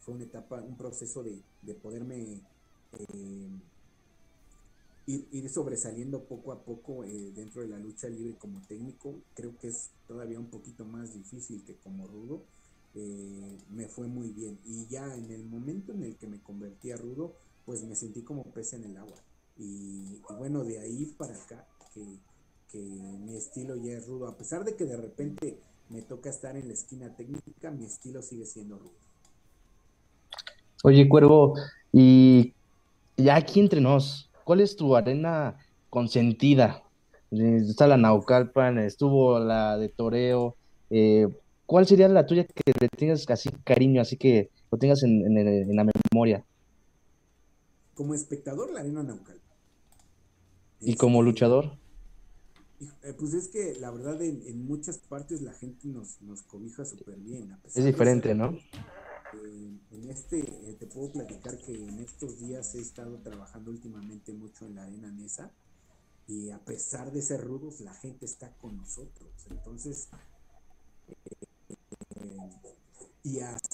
[0.00, 2.40] fue una etapa, un proceso de, de poderme
[2.98, 3.48] eh,
[5.06, 9.68] ir, sobresaliendo poco a poco eh, dentro de la lucha libre como técnico, creo que
[9.68, 12.42] es todavía un poquito más difícil que como rudo,
[12.94, 14.58] eh, me fue muy bien.
[14.64, 18.22] Y ya en el momento en el que me convertí a rudo, pues me sentí
[18.22, 19.16] como pez en el agua.
[19.58, 22.04] Y, bueno, de ahí para acá, que,
[22.70, 26.56] que mi estilo ya es rudo, a pesar de que de repente me toca estar
[26.56, 29.06] en la esquina técnica, mi estilo sigue siendo rudo.
[30.82, 31.54] Oye, Cuervo,
[31.92, 32.54] y
[33.16, 35.56] ya aquí entre nos, ¿Cuál es tu arena
[35.90, 36.84] consentida?
[37.32, 40.54] Está la Naucalpan, estuvo la de Toreo.
[40.88, 41.26] Eh,
[41.66, 45.84] ¿Cuál sería la tuya que le tengas así cariño, así que lo tengas en, la
[46.12, 46.44] memoria?
[47.96, 49.50] Como espectador, la arena Naucalpan.
[50.80, 51.72] ¿Y como este, luchador?
[53.02, 57.16] Eh, pues es que la verdad en, muchas partes la gente nos, nos cobija súper
[57.16, 57.58] bien.
[57.64, 58.56] es diferente, ¿no?
[59.32, 64.66] En este, eh, te puedo platicar que en estos días he estado trabajando últimamente mucho
[64.66, 65.50] en la arena Nesa
[66.28, 69.30] y a pesar de ser rudos, la gente está con nosotros.
[69.50, 70.08] Entonces,
[72.16, 72.50] eh,
[73.22, 73.68] y así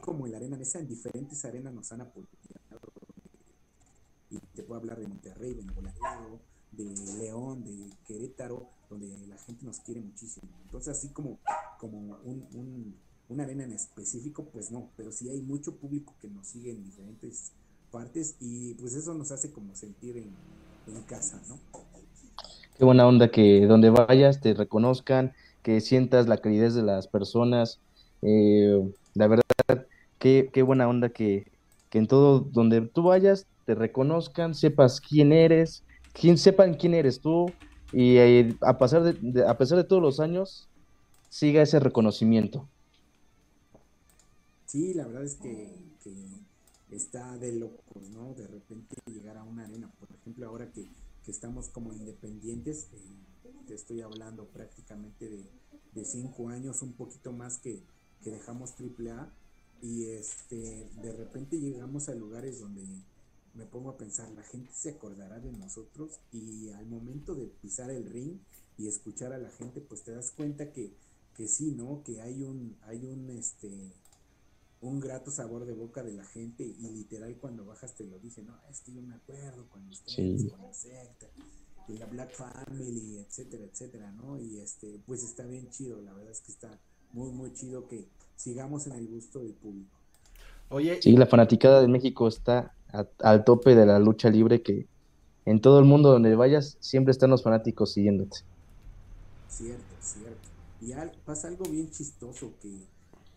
[0.00, 2.28] como en la arena Nesa, en diferentes arenas nos han apoyado.
[4.30, 5.82] Y te puedo hablar de Monterrey, de Nuevo
[6.72, 6.84] de
[7.18, 10.48] León, de Querétaro, donde la gente nos quiere muchísimo.
[10.64, 11.38] Entonces, así como,
[11.78, 12.96] como un
[13.34, 16.84] una arena en específico, pues no, pero sí hay mucho público que nos sigue en
[16.84, 17.52] diferentes
[17.90, 20.32] partes y pues eso nos hace como sentir en,
[21.08, 21.58] casa, ¿no?
[22.76, 27.80] Qué buena onda que donde vayas te reconozcan, que sientas la calidez de las personas.
[28.20, 28.82] Eh,
[29.14, 29.86] la verdad,
[30.18, 31.50] qué, qué buena onda que,
[31.88, 37.20] que, en todo donde tú vayas te reconozcan, sepas quién eres, quién sepan quién eres
[37.20, 37.50] tú
[37.92, 40.68] y eh, a, pasar de, a pesar de todos los años
[41.30, 42.68] siga ese reconocimiento.
[44.74, 45.70] Sí, la verdad es que,
[46.90, 48.34] está de locos, ¿no?
[48.34, 50.88] De repente llegar a una arena, por ejemplo, ahora que,
[51.28, 52.98] estamos como independientes, eh,
[53.68, 55.28] te estoy hablando prácticamente
[55.92, 57.84] de, cinco años, un poquito más que,
[58.24, 59.32] que dejamos AAA,
[59.80, 62.84] y este, de repente llegamos a lugares donde
[63.54, 67.92] me pongo a pensar, la gente se acordará de nosotros y al momento de pisar
[67.92, 68.40] el ring
[68.76, 70.96] y escuchar a la gente, pues te das cuenta que,
[71.36, 72.02] que sí, ¿no?
[72.02, 73.92] Que hay un, hay un, este,
[74.84, 78.46] un grato sabor de boca de la gente y literal cuando bajas te lo dicen,
[78.46, 81.26] no, es que yo me acuerdo cuando ustedes con la secta
[81.88, 84.38] y la Black Family, etcétera, etcétera, ¿no?
[84.38, 86.78] Y este, pues está bien chido, la verdad es que está
[87.12, 89.96] muy, muy chido que sigamos en el gusto del público.
[90.68, 92.74] Oye, sí, la fanaticada de México está
[93.20, 94.86] al tope de la lucha libre que
[95.46, 98.38] en todo el mundo donde vayas siempre están los fanáticos siguiéndote.
[99.48, 100.48] Cierto, cierto.
[100.82, 100.92] Y
[101.24, 102.68] pasa algo bien chistoso que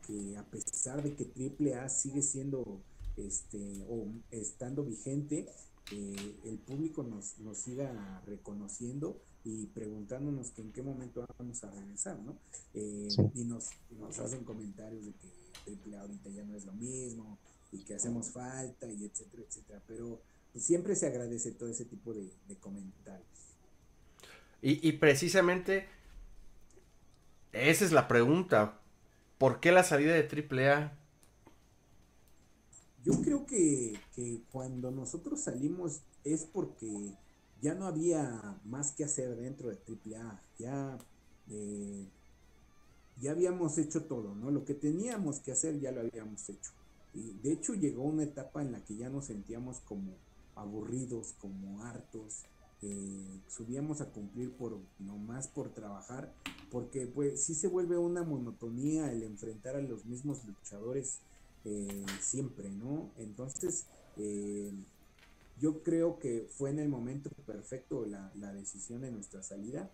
[0.08, 2.82] que a pesar de que AAA sigue siendo
[3.17, 5.48] este o estando vigente,
[5.91, 11.72] eh, el público nos, nos siga reconociendo y preguntándonos que en qué momento vamos a
[11.72, 12.38] regresar, ¿no?
[12.74, 17.38] Eh, y nos, nos hacen comentarios de que AAA ahorita ya no es lo mismo
[17.72, 20.22] y que hacemos falta y etcétera, etcétera, pero
[20.54, 23.28] pues, siempre se agradece todo ese tipo de, comentarios.
[24.62, 25.88] Y, y precisamente
[27.52, 28.80] esa es la pregunta.
[29.38, 30.91] ¿Por qué la salida de AAA?
[33.04, 34.00] Yo creo que,
[34.52, 37.13] cuando nosotros salimos es porque
[37.62, 40.41] ya no había más que hacer dentro de AAA.
[40.58, 40.97] Ya,
[41.50, 42.06] eh,
[43.21, 44.52] ya habíamos hecho todo, ¿no?
[44.52, 46.71] Lo que teníamos que hacer ya lo habíamos hecho.
[47.13, 50.13] Y de hecho llegó una etapa en la que ya nos sentíamos como
[50.56, 52.43] aburridos, como hartos,
[52.82, 56.32] eh, subíamos a cumplir por más por trabajar,
[56.72, 61.20] porque pues sí se vuelve una monotonía el enfrentar a los mismos luchadores
[61.66, 63.12] eh, siempre, ¿no?
[63.18, 63.86] Entonces,
[64.18, 64.72] eh,
[65.60, 69.92] yo creo que fue en el momento perfecto la, la decisión de nuestra salida.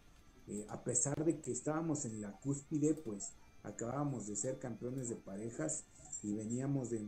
[0.68, 3.32] a pesar de que estábamos en la cúspide, pues
[3.64, 5.86] acabábamos de ser campeones de parejas
[6.24, 7.06] y veníamos de,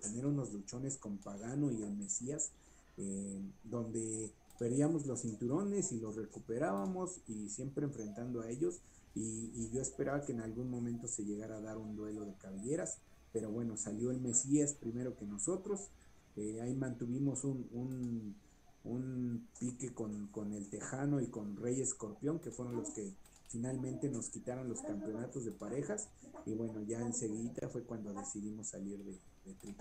[0.00, 2.50] tener unos luchones con Pagano y el Mesías,
[2.96, 8.80] eh, donde perdíamos los cinturones y los recuperábamos y siempre enfrentando a ellos.
[9.12, 12.98] Y, yo esperaba que en algún momento se llegara a dar un duelo de cabelleras,
[13.32, 15.88] pero bueno, salió el Mesías primero que nosotros.
[16.36, 18.36] Eh, ahí mantuvimos un,
[18.84, 23.12] un, pique con, con, el Tejano y con Rey Escorpión, que fueron los que
[23.48, 26.06] finalmente nos quitaron los campeonatos de parejas
[26.46, 29.74] y bueno, ya enseguida fue cuando decidimos salir de, de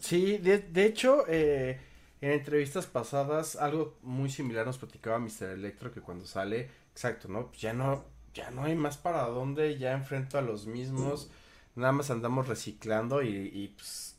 [0.00, 1.78] Sí, de, de hecho, eh,
[2.22, 5.50] en entrevistas pasadas, algo muy similar nos platicaba Mr.
[5.50, 7.50] Electro que cuando sale, exacto, ¿no?
[7.54, 11.30] Ya no, ya no hay más para dónde, ya enfrento a los mismos,
[11.74, 14.14] nada más andamos reciclando y, pues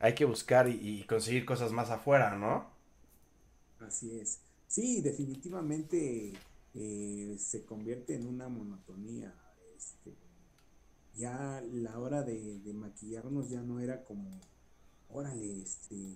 [0.00, 2.70] hay que buscar y, conseguir cosas más afuera, ¿no?
[3.78, 4.40] Así es.
[4.66, 6.32] Sí, definitivamente
[6.74, 9.34] eh, se convierte en una monotonía.
[9.76, 10.14] Este,
[11.14, 14.40] ya la hora de, maquillarnos ya no era como,
[15.10, 16.14] órale, este,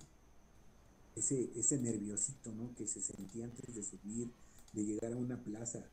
[1.17, 2.75] ese, ese nerviosito, ¿no?
[2.75, 4.31] Que se sentía antes de subir,
[4.73, 5.85] de llegar a una plaza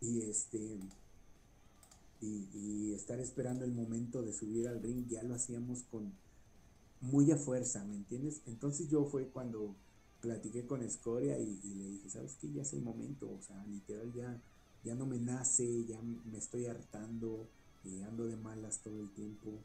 [0.00, 0.78] y este
[2.22, 6.12] y, estar esperando el momento de subir al ring, ya lo hacíamos con
[7.00, 8.42] muy a fuerza, ¿me entiendes?
[8.46, 9.74] Entonces yo fue cuando
[10.20, 12.52] platiqué con Escoria y, le dije, ¿sabes qué?
[12.52, 14.40] Ya es el momento, o sea, literal ya,
[14.84, 17.48] ya no me nace, ya me estoy hartando,
[17.84, 19.58] eh, ando de malas todo el tiempo.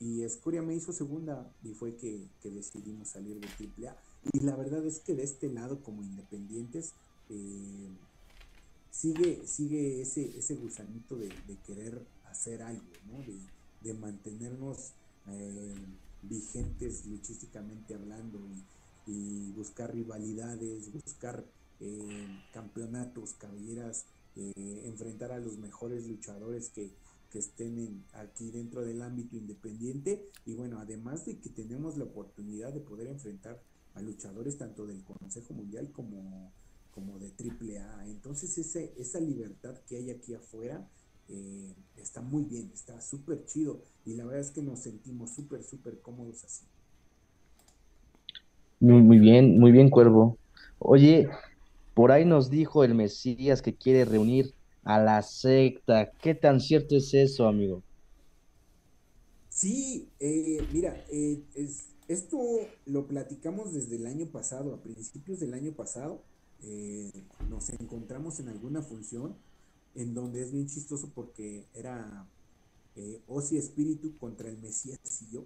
[0.00, 3.96] Y Escoria me hizo segunda y fue que, decidimos salir de AAA.
[4.30, 6.92] Y la verdad es que de este lado, como independientes,
[7.28, 7.88] eh,
[8.90, 11.30] sigue, sigue ese, ese gusanito de,
[11.66, 12.82] querer hacer algo.
[13.82, 14.92] De, mantenernos
[15.28, 15.74] eh,
[16.22, 18.38] vigentes luchísticamente hablando
[19.06, 21.44] y, buscar rivalidades, buscar
[21.80, 24.04] eh, campeonatos, cabelleras,
[24.34, 26.90] enfrentar a los mejores luchadores que,
[27.34, 32.80] estén aquí dentro del ámbito independiente y bueno, además de que tenemos la oportunidad de
[32.80, 33.58] poder enfrentar
[33.94, 36.52] a luchadores tanto del Consejo Mundial como,
[36.90, 38.06] como de AAA.
[38.08, 40.86] Entonces ese, esa libertad que hay aquí afuera
[41.28, 45.62] eh, está muy bien, está súper chido y la verdad es que nos sentimos súper,
[45.62, 46.64] súper cómodos así.
[48.80, 50.36] Muy, bien, muy bien, Cuervo.
[50.80, 51.28] Oye,
[51.94, 54.52] por ahí nos dijo el Mesías que quiere reunir
[54.82, 56.10] a la secta.
[56.20, 57.84] ¿Qué tan cierto es eso, amigo?
[59.48, 61.42] Sí, eh, mira, eh,
[62.12, 62.38] esto
[62.86, 66.22] lo platicamos desde el año pasado, a principios del año pasado.
[66.62, 67.10] Eh,
[67.48, 69.34] nos encontramos en alguna función
[69.94, 72.26] en donde es bien chistoso porque era
[72.96, 75.44] eh, Osi Espíritu contra el Mesías y yo,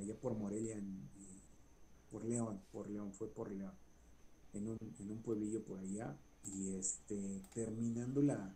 [0.00, 1.00] allá por Morelia, en,
[2.10, 3.74] por León, por León, fue por León,
[4.54, 8.54] en un, en un pueblillo por allá, y este, terminando la,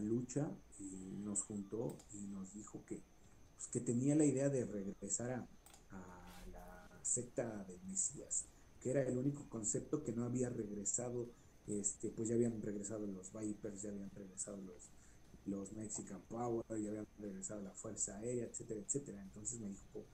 [0.00, 0.50] lucha,
[1.24, 3.00] nos juntó y nos dijo que,
[3.56, 5.48] pues, que tenía la idea de regresar a,
[7.04, 8.44] secta de Mesías,
[8.80, 11.28] que era el único concepto que no había regresado,
[11.66, 14.90] este, pues ya habían regresado los Vipers, ya habían regresado los,
[15.46, 19.22] los Mexican Power, ya habían regresado la Fuerza Aérea, etcétera, etcétera.
[19.22, 20.04] Entonces me dijo,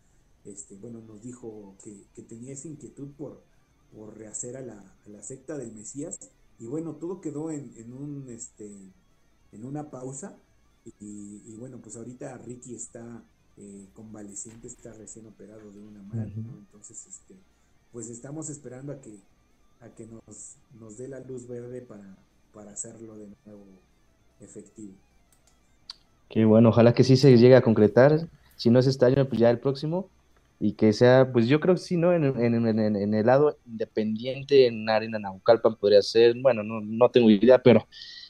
[0.45, 3.43] este, bueno, nos dijo que, tenía esa inquietud por,
[3.95, 6.19] por rehacer a la, secta del Mesías.
[6.59, 8.93] Y bueno, todo quedó en, un este
[9.53, 10.39] en una pausa.
[10.99, 13.23] Y, bueno, pues ahorita Ricky está
[13.61, 17.35] eh, convaleciente, está recién operado de una mano, Entonces, este,
[17.93, 19.11] pues estamos esperando a que,
[19.81, 22.17] a que nos, nos dé la luz verde para,
[22.55, 23.65] para hacerlo de nuevo
[24.41, 24.95] efectivo.
[26.31, 28.29] Qué bueno, ojalá que sí se llegue a concretar.
[28.57, 30.09] Si no es este año, pues ya el próximo
[30.59, 32.15] y que sea, pues yo creo que sí, ¿no?
[32.15, 37.87] En, el lado independiente, en Arena Naucalpan podría ser, bueno, no, no tengo idea, pero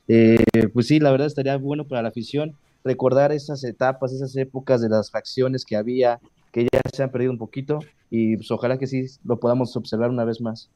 [0.09, 4.81] eh, pues sí, la verdad estaría bueno para la afición recordar esas etapas, esas épocas
[4.81, 6.21] de las facciones que había,
[6.53, 10.11] que ya se han perdido un poquito, y pues ojalá que sí lo podamos observar
[10.11, 10.71] una vez más.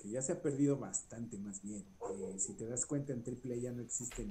[0.00, 1.84] Que ya se ha perdido bastante más bien.
[2.10, 4.28] Eh, si te das cuenta, en AAA ya no existen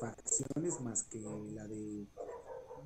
[0.00, 1.20] facciones más que
[1.52, 2.06] la de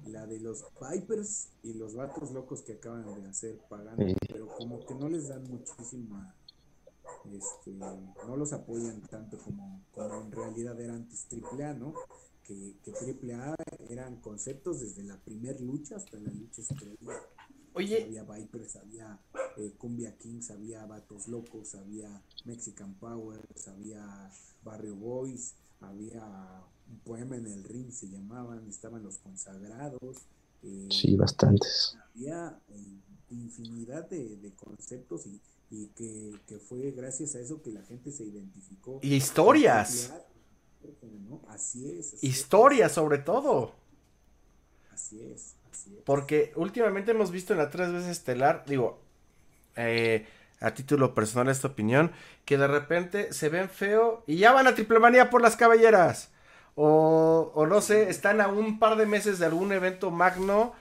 [0.06, 4.80] la de los Vipers y los vatos locos que acaban de hacer pagando, pero como
[4.80, 6.34] que no les dan muchísima,
[7.32, 11.94] este, no los apoyan tanto como, como en realidad era antes AAA, ¿no?
[12.50, 13.54] Que, que AAA
[13.90, 17.22] eran conceptos desde la primer lucha hasta la lucha estrella.
[17.74, 18.02] Oye.
[18.02, 19.20] Había Vipers, había
[19.56, 24.30] eh, Cumbia Kings, había Vatos Locos, había Mexican Power, había
[24.64, 30.16] Barrio Boys, había un poema en el ring se llamaban, estaban los consagrados.
[30.62, 31.96] Eh, sí, bastantes.
[32.14, 35.26] Había eh, infinidad de, conceptos
[35.70, 38.98] y, que, fue gracias a eso que la gente se identificó.
[39.02, 40.12] Y historias.
[41.48, 42.22] Así es.
[42.22, 43.74] Historia sobre todo.
[44.92, 46.02] Así es, así es.
[46.04, 49.00] Porque últimamente hemos visto en la tres veces estelar, digo,
[49.76, 50.26] eh,
[50.60, 52.12] a título personal esta opinión,
[52.44, 56.30] que de repente se ven feo y ya van a triple manía por las caballeras.
[56.74, 60.74] O, o no sé, están a un par de meses de algún evento magno.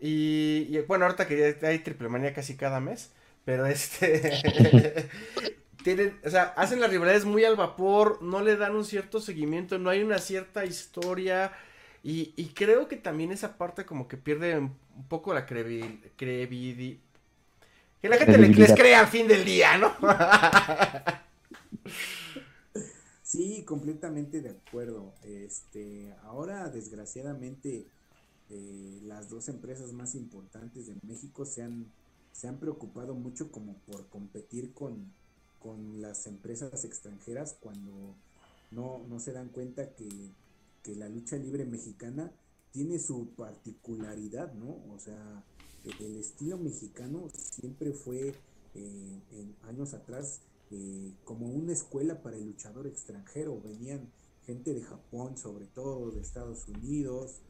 [0.00, 3.12] Y, bueno, ahorita que hay triple manía casi cada mes.
[3.44, 5.08] Pero este.
[5.96, 9.78] tienen, o sea, hacen las rivalidades muy al vapor, no le dan un cierto seguimiento,
[9.78, 11.52] no hay una cierta historia.
[12.02, 17.00] Y, y creo que también esa parte como que pierde un poco la credibilidad.
[18.02, 19.94] que la gente les crea al fin del día, ¿no?
[23.22, 25.14] sí, completamente de acuerdo.
[25.22, 27.86] Este, ahora desgraciadamente
[28.50, 31.86] eh, las dos empresas más importantes de México se han
[32.38, 35.12] se han preocupado mucho como por competir con,
[35.58, 38.14] con las empresas extranjeras cuando
[38.70, 40.06] no, no se dan cuenta que,
[40.96, 42.32] la lucha libre mexicana
[42.72, 44.80] tiene su particularidad, ¿no?
[44.90, 45.44] O sea,
[45.84, 48.34] el estilo mexicano siempre fue
[48.74, 50.40] eh, en años atrás
[50.70, 53.60] eh, como una escuela para el luchador extranjero.
[53.60, 54.10] Venían
[54.46, 57.42] gente de Japón, sobre todo de Estados Unidos,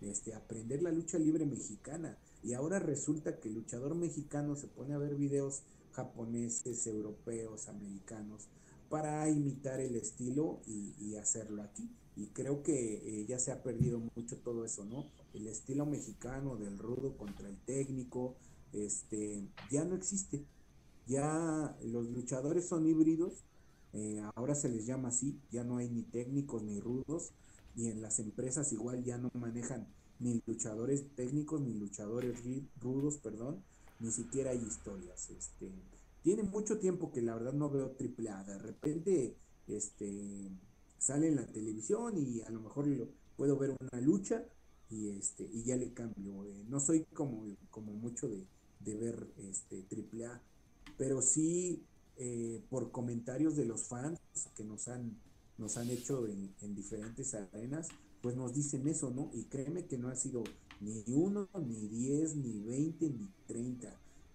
[0.00, 2.16] este, aprender la lucha libre mexicana.
[2.42, 8.48] Y ahora resulta que el luchador mexicano se pone a ver videos japoneses, europeos, americanos,
[8.88, 11.88] para imitar el estilo y, hacerlo aquí.
[12.16, 15.10] Y creo que eh, ya se ha perdido mucho todo eso, ¿no?
[15.32, 18.36] El estilo mexicano del rudo contra el técnico,
[18.72, 20.44] este, ya no existe.
[21.06, 23.44] Ya los luchadores son híbridos,
[23.92, 27.32] eh, ahora se les llama así, ya no hay ni técnicos ni rudos,
[27.74, 32.40] y en las empresas igual ya no manejan ni luchadores técnicos, ni luchadores
[32.80, 33.64] rudos, perdón,
[34.00, 35.30] ni siquiera hay historias.
[35.30, 35.70] Este,
[36.22, 38.42] tiene mucho tiempo que la verdad no veo triple A.
[38.44, 39.36] De repente,
[39.68, 40.50] este,
[40.98, 44.44] sale en la televisión y a lo mejor lo, puedo ver una lucha
[44.90, 46.44] y este, y ya le cambio.
[46.44, 48.46] Eh, no soy como, como mucho de,
[48.82, 50.26] ver este triple
[50.96, 51.84] pero sí
[52.16, 54.18] eh, por comentarios de los fans
[54.56, 55.16] que nos han,
[55.58, 57.88] nos han hecho en diferentes arenas,
[58.22, 59.30] pues nos dicen eso, ¿no?
[59.34, 60.44] Y créeme que no ha sido
[60.80, 63.88] ni uno, ni diez, ni veinte, ni treinta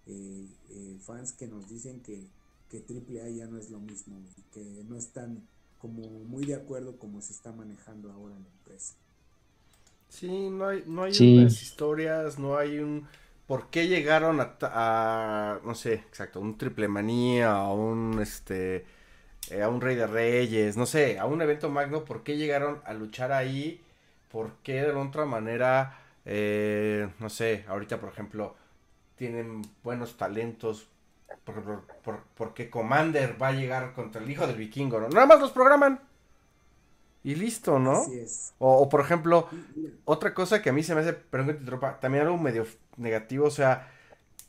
[0.08, 2.28] eh, eh, fans que nos dicen que,
[2.69, 5.48] que AAA ya no es lo mismo y que no están
[5.80, 8.95] como muy de acuerdo como se está manejando ahora la empresa.
[10.10, 13.08] Sí, no hay, no hay unas historias, no hay un
[13.48, 18.86] por qué llegaron a, no sé, exacto, un triple manía, a un este
[19.52, 22.82] eh, a un Rey de Reyes, no sé, a un evento magno, ¿por qué llegaron
[22.86, 23.82] a luchar ahí?
[24.32, 28.56] ¿Por qué de otra manera, eh, no sé, ahorita por ejemplo,
[29.16, 30.88] tienen buenos talentos?
[31.44, 35.00] ¿Por, qué Commander va a llegar contra el hijo del vikingo?
[35.00, 35.10] ¿no?
[35.10, 36.00] Nada más los programan.
[37.24, 38.02] Y listo, ¿no?
[38.02, 38.54] Así es.
[38.60, 39.50] O, por ejemplo,
[40.06, 43.48] otra cosa que a mí se me hace, perdón que tropa, también algo medio negativo,
[43.48, 43.90] o sea,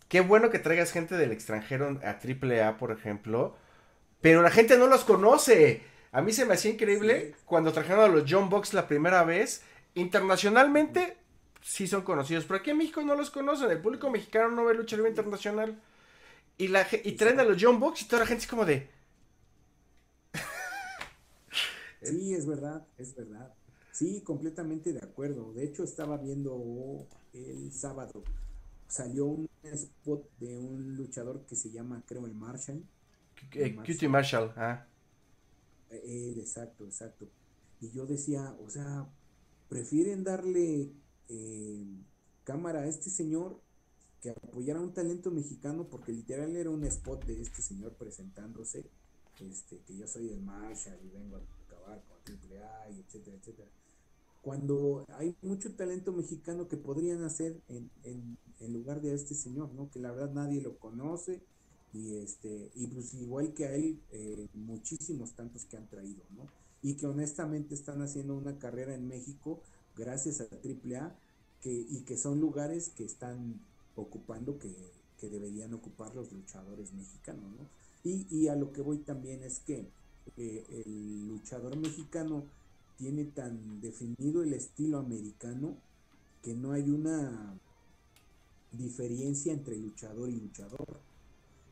[0.08, 3.56] qué bueno que traigas gente del extranjero a AAA, por ejemplo,
[4.20, 5.82] pero la gente no los conoce.
[6.12, 9.62] A mí se me hacía increíble cuando trajeron a los John Box la primera vez.
[9.94, 11.16] Internacionalmente
[11.62, 13.70] sí son conocidos, pero aquí en México no los conocen.
[13.70, 15.80] El público mexicano no ve lucha libre internacional.
[16.58, 18.88] Y, la, y traen a los John Box y toda la gente es como de.
[22.02, 23.52] sí, es verdad, es verdad.
[23.92, 25.52] Sí, completamente de acuerdo.
[25.52, 28.22] De hecho, estaba viendo el sábado.
[28.88, 32.82] Salió un spot de un luchador que se llama, creo, el Marshall
[33.84, 34.86] Cutie Marshall, ah.
[35.90, 37.28] Eh, exacto, exacto.
[37.80, 39.06] Y yo decía, o sea,
[39.68, 40.90] prefieren darle
[41.28, 41.84] eh,
[42.44, 43.60] cámara a este señor
[44.20, 48.84] que apoyar a un talento mexicano, porque literal era un spot de este señor presentándose,
[49.40, 53.68] este, que yo soy el Marshall y vengo a acabar con AAA y etcétera, etcétera.
[54.42, 59.34] Cuando hay mucho talento mexicano que podrían hacer en, en, en lugar de a este
[59.34, 59.90] señor, ¿no?
[59.90, 61.42] Que la verdad nadie lo conoce,
[61.96, 66.46] y este y pues igual que a él eh, muchísimos tantos que han traído no
[66.82, 69.60] y que honestamente están haciendo una carrera en México
[69.96, 71.16] gracias a AAA
[71.60, 73.60] que y que son lugares que están
[73.94, 74.74] ocupando que,
[75.22, 77.66] deberían ocupar los luchadores mexicanos no
[78.04, 79.88] y, y, a lo que voy también es que
[80.36, 82.44] eh, el luchador mexicano
[82.96, 85.76] tiene tan definido el estilo americano
[86.42, 87.58] que no hay una
[88.70, 91.00] diferencia entre luchador y luchador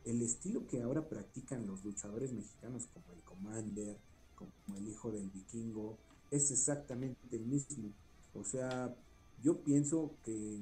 [0.05, 3.97] el estilo que ahora practican los luchadores mexicanos como el Commander,
[4.35, 5.99] como el hijo del vikingo,
[6.31, 7.91] es exactamente el mismo.
[8.35, 8.95] O sea,
[9.43, 10.61] yo pienso que,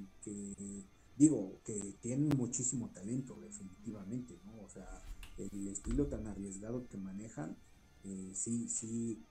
[1.17, 4.61] digo, que tienen muchísimo talento, definitivamente, ¿no?
[4.65, 5.03] O sea,
[5.39, 7.57] el estilo tan arriesgado que manejan,
[8.05, 9.23] eh, sí, sí,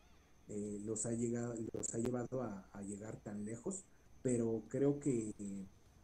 [0.50, 3.84] eh, los, ha llegado, los ha llevado a, llegar tan lejos,
[4.24, 5.34] pero creo que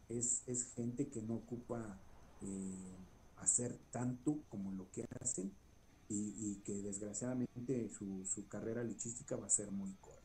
[0.08, 2.00] es, es gente que no ocupa
[2.42, 2.94] eh,
[3.40, 5.52] hacer tanto como lo que hacen
[6.10, 10.18] y, que desgraciadamente su, su carrera luchística va a ser muy corta.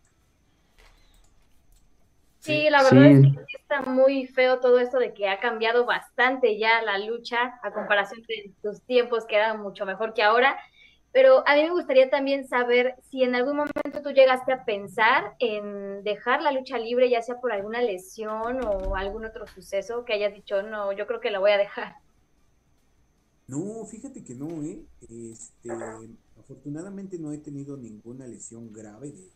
[2.40, 6.58] Sí, la verdad es que está muy feo todo esto de que ha cambiado bastante
[6.58, 10.58] ya la lucha a comparación de tus tiempos que eran mucho mejor que ahora.
[11.14, 15.36] Pero a mí me gustaría también saber si en algún momento tú llegaste a pensar
[15.40, 20.14] en dejar la lucha libre, ya sea por alguna lesión o algún otro suceso que
[20.14, 21.96] hayas dicho, no, yo creo que la voy a dejar.
[23.48, 24.86] No, fíjate que no, ¿eh?
[25.02, 25.70] Este,
[26.40, 29.30] afortunadamente no he tenido ninguna lesión grave de,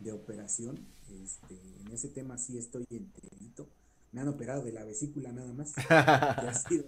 [0.00, 0.78] de operación.
[1.22, 3.66] Este, en ese tema sí estoy enterito.
[4.12, 5.72] Me han operado de la vesícula nada más.
[5.88, 6.84] ha sido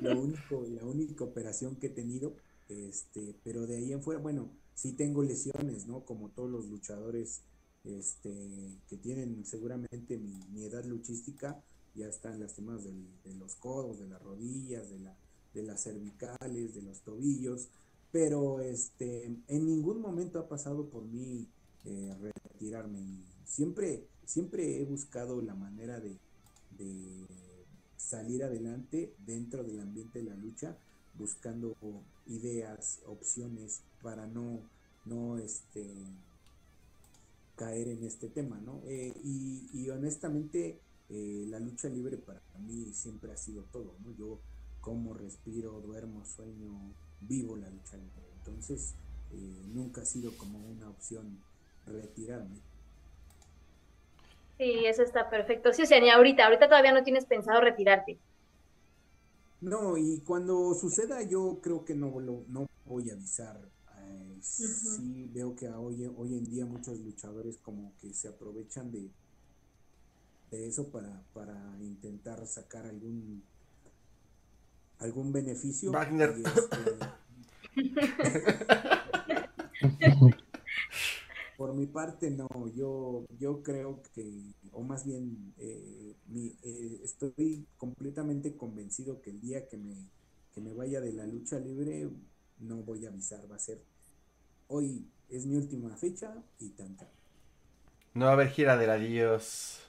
[0.00, 2.34] lo único, la única operación que he tenido.
[2.68, 6.04] Este, pero de ahí en fuera, bueno, sí tengo lesiones, ¿no?
[6.04, 7.42] Como todos los luchadores
[7.84, 11.62] este, que tienen seguramente mi, edad luchística,
[11.94, 15.16] ya están lastimados del, de los codos, de las rodillas, de, la,
[15.54, 17.68] de las cervicales, de los tobillos,
[18.10, 21.48] pero este, en ningún momento ha pasado por mí
[21.84, 23.24] eh, retirarme.
[23.44, 26.18] Siempre, siempre he buscado la manera de,
[27.96, 30.76] salir adelante dentro del ambiente de la lucha,
[31.14, 31.74] buscando
[32.26, 34.60] ideas, opciones para no,
[35.06, 35.86] no este,
[37.56, 38.82] caer en este tema, ¿no?
[38.86, 44.12] Eh, y, honestamente, eh, la lucha libre para mí siempre ha sido todo, ¿no?
[44.16, 44.40] Yo
[44.82, 48.22] como, respiro, duermo, sueño, vivo la lucha libre.
[48.36, 48.94] Entonces,
[49.72, 51.38] nunca ha sido como una opción
[51.86, 52.60] retirarme.
[54.58, 55.72] Sí, eso está perfecto.
[55.72, 58.18] Sí, o sea, ni ahorita, ahorita todavía no tienes pensado retirarte.
[59.60, 63.60] No, y cuando suceda yo creo que no, lo, no voy a avisar.
[63.98, 69.08] Eh, sí veo que hoy, hoy en día muchos luchadores como que se aprovechan de,
[70.50, 73.44] de eso para, para intentar sacar algún
[75.02, 75.92] algún beneficio.
[75.92, 76.30] Wagner.
[76.30, 76.52] Este,
[81.56, 88.56] Por mi parte, no, yo, yo creo que, o más bien, eh, eh, estoy completamente
[88.56, 89.94] convencido que el día que me,
[90.52, 92.10] que me vaya de la lucha libre,
[92.58, 93.80] no voy a avisar, va a ser,
[94.68, 97.08] hoy es mi última fecha y tanta.
[98.14, 99.80] No va a haber gira del adiós.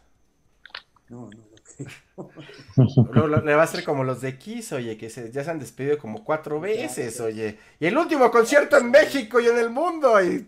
[1.09, 1.52] No, no
[3.13, 5.59] lo le va a ser como los de Kiss, oye, que se, ya se han
[5.59, 7.57] despedido como cuatro veces, oye.
[7.79, 10.21] Y el último concierto en México y en el mundo.
[10.23, 10.47] Y...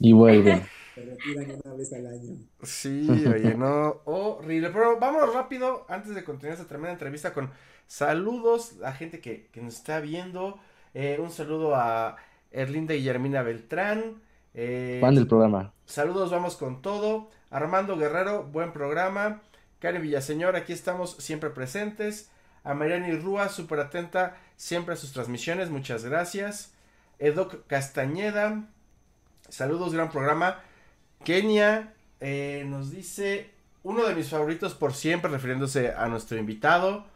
[0.00, 0.64] Y vuelven.
[0.94, 2.36] Se retiran una vez al año.
[2.62, 4.70] Sí, oye, no, horrible.
[4.70, 7.50] Pero vamos rápido, antes de continuar esta tremenda entrevista, con
[7.86, 10.58] saludos a gente que, nos está viendo.
[10.94, 12.16] Eh, un saludo a
[12.50, 14.22] Erlinda Guillermina Beltrán.
[14.54, 15.72] Eh, Fan del programa.
[15.84, 17.28] Saludos, vamos con todo.
[17.50, 19.42] Armando Guerrero, buen programa.
[19.78, 22.30] Karen Villaseñor, aquí estamos siempre presentes.
[22.64, 26.72] A Mariani Rúa, súper atenta siempre a sus transmisiones, muchas gracias.
[27.18, 28.66] Edoc Castañeda,
[29.48, 30.60] Saludos, gran programa.
[31.24, 33.50] Kenia eh, nos dice
[33.82, 37.06] uno de mis favoritos por siempre, refiriéndose a nuestro invitado.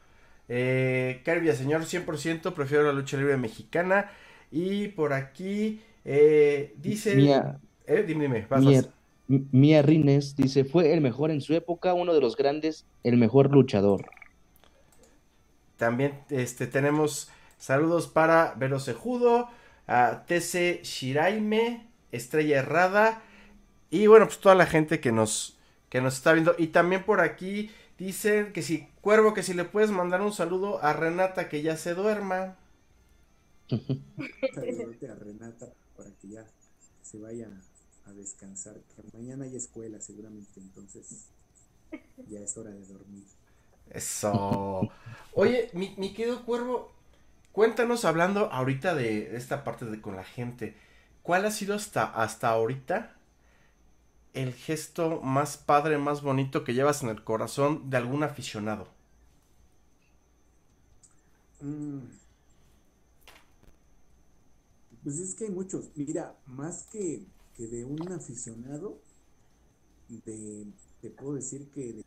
[0.48, 1.22] Eh,
[1.56, 4.10] señor, 100% prefiero la lucha libre mexicana.
[4.50, 7.16] Y por aquí eh, dice...
[7.16, 8.84] Mía, eh, dime, dime, Mía,
[9.82, 14.10] Rines dice, fue el mejor en su época, uno de los grandes, el mejor luchador.
[15.76, 19.48] También este, tenemos saludos para Vero Sejudo,
[19.86, 23.22] a TC Shiraime, Estrella Errada
[23.90, 25.56] y bueno, pues toda la gente que nos,
[25.88, 26.54] que nos está viendo.
[26.58, 30.82] Y también por aquí dicen que si, Cuervo, que si le puedes mandar un saludo
[30.82, 32.56] a Renata que ya se duerma.
[33.70, 36.46] a Renata para que ya
[37.02, 37.48] se vaya
[38.06, 38.74] a descansar.
[38.74, 41.26] Que mañana hay escuela seguramente, entonces
[42.28, 43.24] ya es hora de dormir.
[43.90, 44.88] Eso.
[45.34, 46.92] Oye, mi, mi querido Cuervo,
[47.52, 50.76] cuéntanos hablando ahorita de esta parte de con la gente.
[51.22, 53.16] ¿Cuál ha sido hasta, hasta ahorita
[54.32, 58.88] el gesto más padre, más bonito que llevas en el corazón de algún aficionado?
[61.60, 62.20] Mm.
[65.02, 65.90] Pues es que hay muchos.
[65.94, 67.24] Mira, más que,
[67.68, 68.98] de un aficionado,
[70.08, 70.66] de,
[71.00, 72.02] te puedo decir que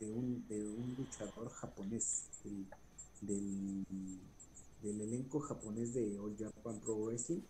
[0.00, 2.24] de, un, luchador japonés,
[3.20, 3.84] del,
[4.82, 7.42] del, elenco japonés de All Japan Pro Wrestling,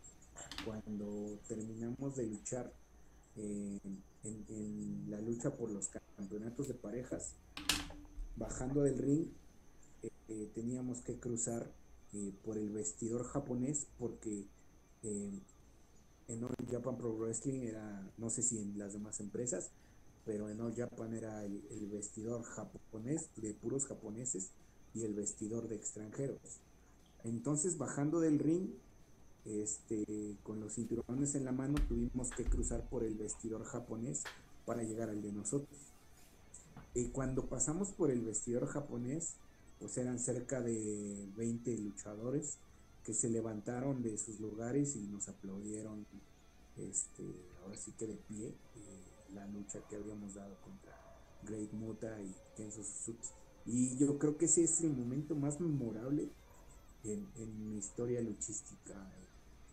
[0.65, 2.73] cuando terminamos de luchar
[3.37, 3.79] eh,
[4.25, 7.35] en, la lucha por los campeonatos de parejas,
[8.37, 9.27] bajando del ring,
[10.03, 11.71] eh, eh, teníamos que cruzar
[12.45, 14.45] por el vestidor japonés porque
[16.29, 19.71] en All Japan Pro Wrestling era, no sé si en las demás empresas,
[20.25, 24.51] pero en All Japan era el, vestidor japonés, de puros japoneses,
[24.95, 26.61] y el vestidor de extranjeros.
[27.25, 28.69] Entonces, bajando del ring,
[29.45, 34.23] este, con los cinturones en la mano, tuvimos que cruzar por el vestidor japonés
[34.67, 35.79] para llegar al de nosotros.
[36.95, 39.35] Y cuando pasamos por el vestidor japonés,
[39.81, 42.59] pues eran cerca de 20 luchadores
[43.05, 46.07] que se levantaron de sus lugares y nos aplaudieron,
[46.77, 47.25] este,
[47.63, 48.55] ahora sí que de pie, eh,
[49.35, 50.93] la lucha que habíamos dado contra
[51.45, 53.29] Great Muta y Kenzo Suzuki.
[53.67, 56.29] Y yo creo que ese es el momento más memorable
[57.05, 57.27] en,
[57.69, 58.95] mi historia luchística.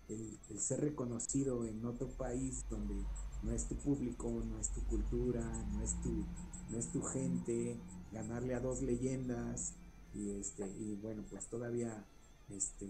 [0.08, 2.96] El, el, ser reconocido en otro país donde
[3.44, 5.42] no es tu público, no es tu cultura,
[5.74, 6.26] no es tu,
[6.72, 7.80] no es tu gente,
[8.12, 9.74] ganarle a dos leyendas
[10.14, 12.06] y este y bueno pues todavía
[12.52, 12.88] este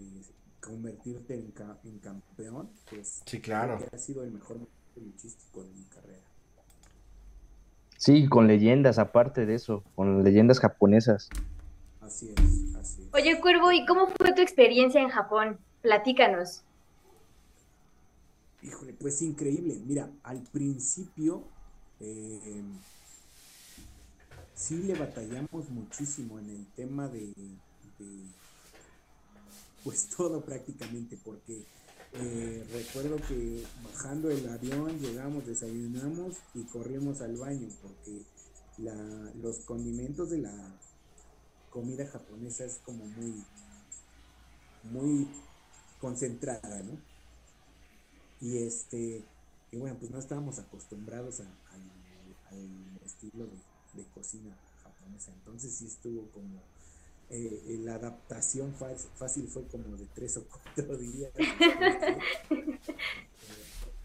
[0.60, 1.52] convertirte en,
[1.84, 3.78] en campeón pues sí claro.
[3.92, 6.20] ha sido el mejor momento luchístico de mi carrera.
[7.96, 11.28] Sí con leyendas aparte de eso con leyendas japonesas.
[12.00, 13.08] Así es así es.
[13.14, 16.62] Oye cuervo y cómo fue tu experiencia en Japón platícanos.
[18.62, 19.80] Híjole pues increíble.
[19.86, 21.44] Mira al principio
[22.00, 22.62] eh,
[24.54, 27.32] sí le batallamos muchísimo en el tema de,
[29.84, 31.64] pues todo prácticamente, porque
[32.12, 38.22] eh, recuerdo que bajando el avión llegamos, desayunamos y corrimos al baño, porque
[39.42, 40.74] los condimentos de la
[41.70, 43.44] comida japonesa es como muy,
[44.90, 45.28] muy
[46.00, 46.98] concentrada, ¿no?
[48.40, 49.22] Y este,
[49.70, 51.46] y bueno, pues no estábamos acostumbrados al
[53.04, 53.46] estilo
[53.92, 55.32] de cocina japonesa.
[55.32, 56.62] Entonces sí estuvo como
[57.30, 61.32] eh, la adaptación fácil fue como de tres o cuatro días.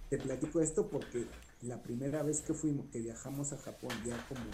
[0.09, 1.25] te platico esto porque
[1.61, 4.45] la primera vez que fuimos, que viajamos a Japón, ya como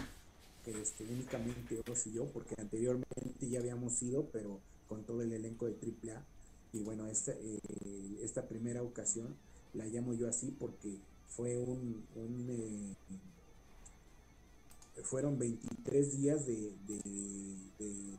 [0.63, 5.33] que este, únicamente vos y yo, porque anteriormente ya habíamos ido, pero con todo el
[5.33, 6.23] elenco de AAA.
[6.73, 7.59] Y bueno, esta, eh,
[8.21, 9.35] esta primera ocasión
[9.73, 12.95] la llamo yo así porque fue un, un eh,
[15.03, 16.73] fueron 23 días de,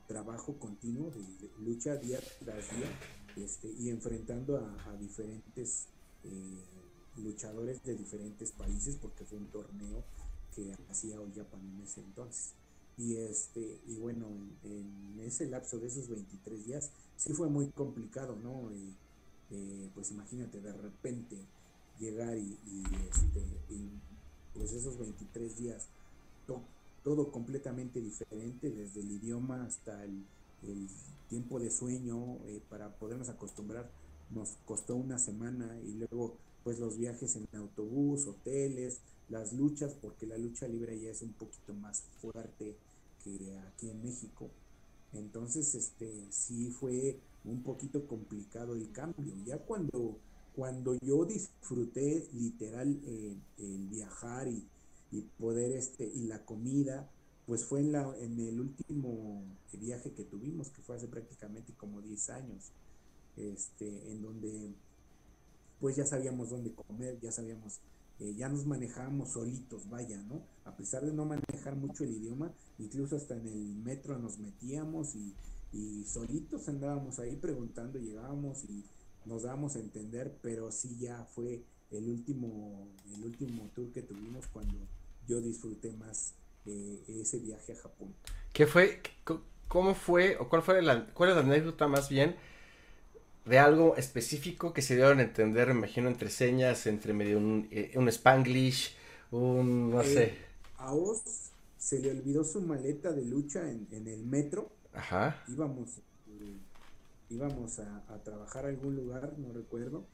[0.06, 2.90] trabajo continuo, de, lucha día tras día,
[3.36, 5.86] este, y enfrentando a, diferentes
[6.24, 10.04] eh, luchadores de diferentes países, porque fue un torneo
[10.54, 12.52] que hacía All Japan en ese entonces.
[12.98, 14.26] Y, este, y bueno,
[14.64, 18.70] en, ese lapso de esos 23 días, sí fue muy complicado, ¿no?
[18.70, 18.94] Eh,
[19.50, 21.36] eh, pues imagínate, de repente
[21.98, 23.88] llegar y, y, este, y
[24.54, 25.88] pues esos 23 días
[27.03, 30.24] todo completamente diferente, desde el idioma hasta el,
[31.28, 33.90] tiempo de sueño, eh, para podernos acostumbrar,
[34.30, 40.26] nos costó una semana y luego pues los viajes en autobús, hoteles, las luchas, porque
[40.26, 42.76] la lucha libre ya es un poquito más fuerte
[43.24, 44.51] que aquí en México.
[45.12, 49.34] Entonces, este, sí fue un poquito complicado el cambio.
[49.45, 50.18] Ya cuando,
[50.55, 54.64] cuando yo disfruté literal eh, el viajar y,
[55.12, 57.08] y poder este y la comida
[57.46, 59.44] pues fue en la en el último
[59.74, 62.72] viaje que tuvimos que fue hace prácticamente como 10 años
[63.36, 64.74] este en donde
[65.80, 67.80] pues ya sabíamos dónde comer ya sabíamos
[68.20, 72.52] eh, ya nos manejábamos solitos vaya no a pesar de no manejar mucho el idioma
[72.78, 75.34] incluso hasta en el metro nos metíamos y,
[75.72, 78.84] y solitos andábamos ahí preguntando llegábamos y
[79.26, 84.46] nos dábamos a entender pero sí ya fue el último el último tour que tuvimos
[84.46, 84.78] cuando
[85.26, 86.34] yo disfruté más
[86.66, 88.14] eh, ese viaje a Japón.
[88.52, 89.00] ¿Qué fue,
[89.68, 92.36] cómo fue, o cuál fue la, cuál es la anécdota más bien
[93.44, 97.68] de algo específico que se dieron a entender, me imagino, entre señas, entre medio un,
[97.70, 98.94] eh, un spanglish,
[99.30, 100.24] un, no sé.
[100.24, 100.38] Eh,
[100.78, 104.70] a Oz se le olvidó su maleta de lucha en, en el metro.
[104.94, 105.42] Ajá.
[105.48, 106.00] Íbamos,
[107.30, 110.04] íbamos a, a, trabajar a algún lugar, no recuerdo,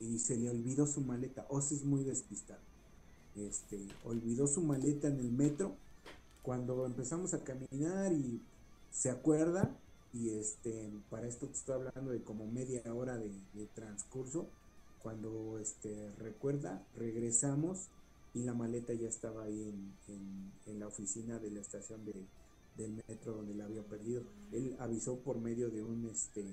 [0.00, 1.46] y se le olvidó su maleta.
[1.48, 2.73] Oz es muy despistado
[3.36, 5.76] este, olvidó su maleta en el metro.
[6.42, 8.40] Cuando empezamos a caminar y
[8.90, 9.76] se acuerda
[10.12, 13.32] y este para esto te estoy hablando de como media hora de,
[13.74, 14.46] transcurso
[15.02, 17.88] cuando este recuerda regresamos
[18.34, 19.74] y la maleta ya estaba ahí
[20.08, 22.14] en, la oficina de la estación de,
[22.76, 24.22] del metro donde la había perdido.
[24.52, 26.44] Él avisó por medio de un este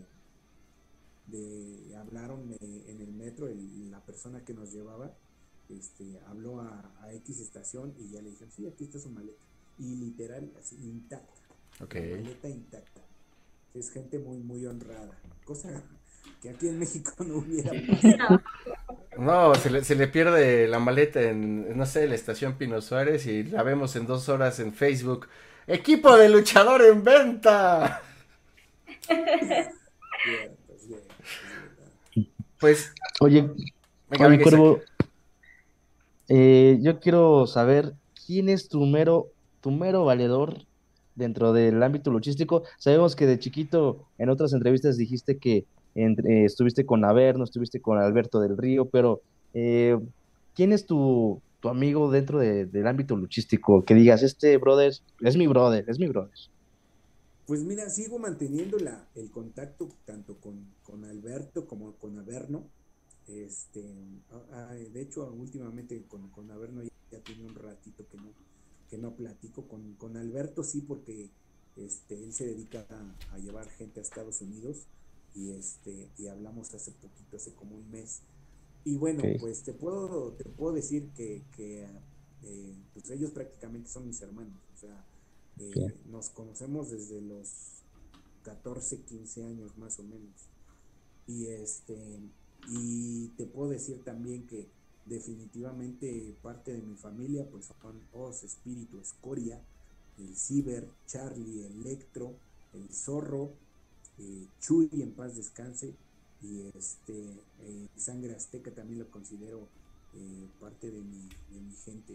[1.28, 3.48] de hablaron en el metro
[3.90, 5.12] la persona que nos llevaba
[5.78, 9.44] este, habló a, X estación y ya le dijeron, sí, aquí está su maleta.
[9.78, 11.42] Y literal, así, intacta.
[11.80, 13.02] maleta intacta.
[13.74, 15.18] Es gente muy, muy honrada.
[15.44, 15.84] Cosa
[16.42, 18.42] que aquí en México no hubiera pasado.
[19.18, 23.26] No, se le, se le pierde la maleta en, no sé, la estación Pino Suárez
[23.26, 25.28] y la vemos en dos horas en Facebook.
[25.68, 28.02] Equipo de luchador en venta.
[32.60, 32.94] Pues.
[33.20, 33.50] Oye,
[34.20, 34.82] oye Cuervo,
[36.34, 37.94] eh, yo quiero saber
[38.26, 39.28] quién es tu mero,
[39.60, 40.66] tu mero valedor
[41.14, 42.64] dentro del ámbito luchístico.
[42.78, 45.66] Sabemos que de chiquito en otras entrevistas dijiste que
[45.96, 49.20] eh, estuviste con Averno, estuviste con Alberto del Río, pero
[49.54, 50.00] eh,
[50.56, 53.84] ¿quién es tu, tu amigo dentro del ámbito luchístico?
[53.84, 56.32] Que digas, este brother es mi brother, es mi brother.
[57.46, 62.64] Pues mira, sigo manteniendo el contacto tanto con, con Alberto como con Averno.
[63.28, 68.32] Este, de hecho, últimamente con, con Averno ya, tiene un ratito que no,
[68.90, 69.68] que no platico.
[69.68, 71.30] Con, con Alberto sí, porque
[71.76, 72.86] este, él se dedica
[73.32, 74.88] a, llevar gente a Estados Unidos
[75.34, 78.22] y este y hablamos hace poquito, hace como un mes.
[78.84, 81.88] Y bueno, pues te puedo, te puedo decir que, que
[82.44, 84.60] eh, pues ellos prácticamente son mis hermanos.
[84.76, 85.06] O sea,
[85.60, 87.84] eh, nos conocemos desde los
[88.44, 90.34] 14, 15 años más o menos.
[91.28, 92.20] Y este
[92.70, 94.68] y te puedo decir también que
[95.06, 99.60] definitivamente parte de mi familia pues son Oz, Espíritu, Escoria,
[100.20, 102.34] el Ciber, Charlie, Electro,
[102.74, 103.52] el Zorro,
[104.20, 105.94] eh, Chuy en paz descanse
[106.42, 107.20] y este
[107.62, 109.68] eh, Sangre Azteca también lo considero
[110.60, 112.14] parte de mi, de mi gente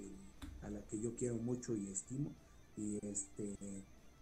[0.60, 2.30] a la que yo quiero mucho y estimo
[2.76, 3.56] y este,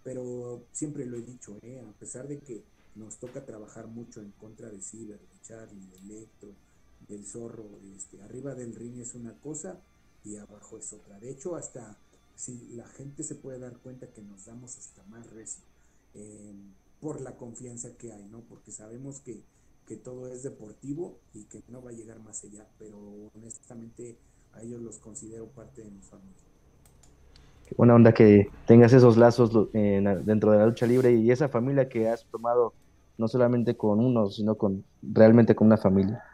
[0.04, 1.80] pero siempre lo he dicho, ¿eh?
[1.80, 2.62] a pesar de que
[2.94, 6.50] nos toca trabajar mucho en contra de Ciber, de Charlie, de Electro,
[7.08, 7.64] del Zorro,
[7.96, 9.78] este, arriba del ring es una cosa
[10.24, 11.18] y abajo es otra.
[11.18, 11.96] De hecho, hasta
[12.36, 15.62] si la gente se puede dar cuenta que nos damos hasta más recio
[16.14, 18.40] em, por la confianza que hay, ¿no?
[18.40, 19.42] Porque sabemos que,
[19.86, 22.98] que todo es deportivo y que no va a llegar más allá, pero
[23.34, 24.16] honestamente
[24.52, 26.44] a ellos los considero parte de mi familia
[27.76, 32.08] buena onda que tengas esos lazos dentro de la lucha libre y esa familia que
[32.08, 32.74] has tomado
[33.18, 36.24] no solamente con uno, sino con realmente con una familia.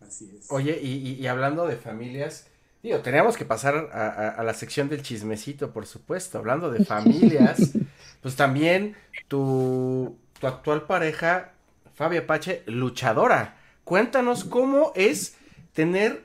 [0.00, 0.50] Así es.
[0.50, 2.46] Oye, y, hablando de familias,
[2.82, 6.38] digo, teníamos que pasar a, la sección del chismecito, por supuesto.
[6.38, 7.72] Hablando de familias,
[8.22, 8.94] pues también
[9.28, 11.52] tu, tu actual pareja,
[11.94, 13.56] Fabia Pache, luchadora.
[13.84, 15.36] Cuéntanos cómo es
[15.72, 16.24] tener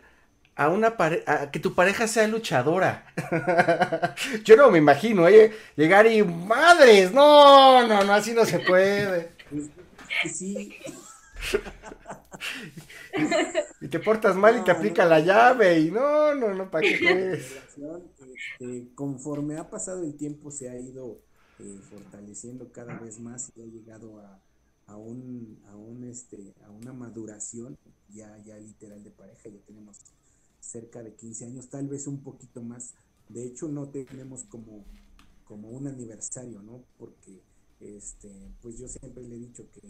[0.56, 3.06] a una pareja, que tu pareja sea luchadora.
[4.43, 5.52] Yo no me imagino, ¿eh?
[5.76, 9.41] Llegar y madres, no, no, no, así no se puede.
[10.32, 10.74] Sí.
[13.82, 17.34] y te portas mal y te aplica la llave y no, no, no, ¿para qué
[18.60, 21.20] este, conforme ha pasado el tiempo se ha ido
[21.60, 24.41] eh, fortaleciendo cada vez más y ha llegado a,
[24.88, 27.78] a un, a un este, a una maduración
[28.14, 29.97] ya, ya literal de pareja, ya tenemos
[30.60, 32.93] cerca de 15 años, tal vez un poquito más.
[33.30, 34.86] De hecho, no tenemos como,
[35.45, 36.84] como un aniversario, ¿no?
[36.97, 37.41] Porque,
[37.82, 38.30] este,
[38.62, 39.82] pues yo siempre le he dicho que,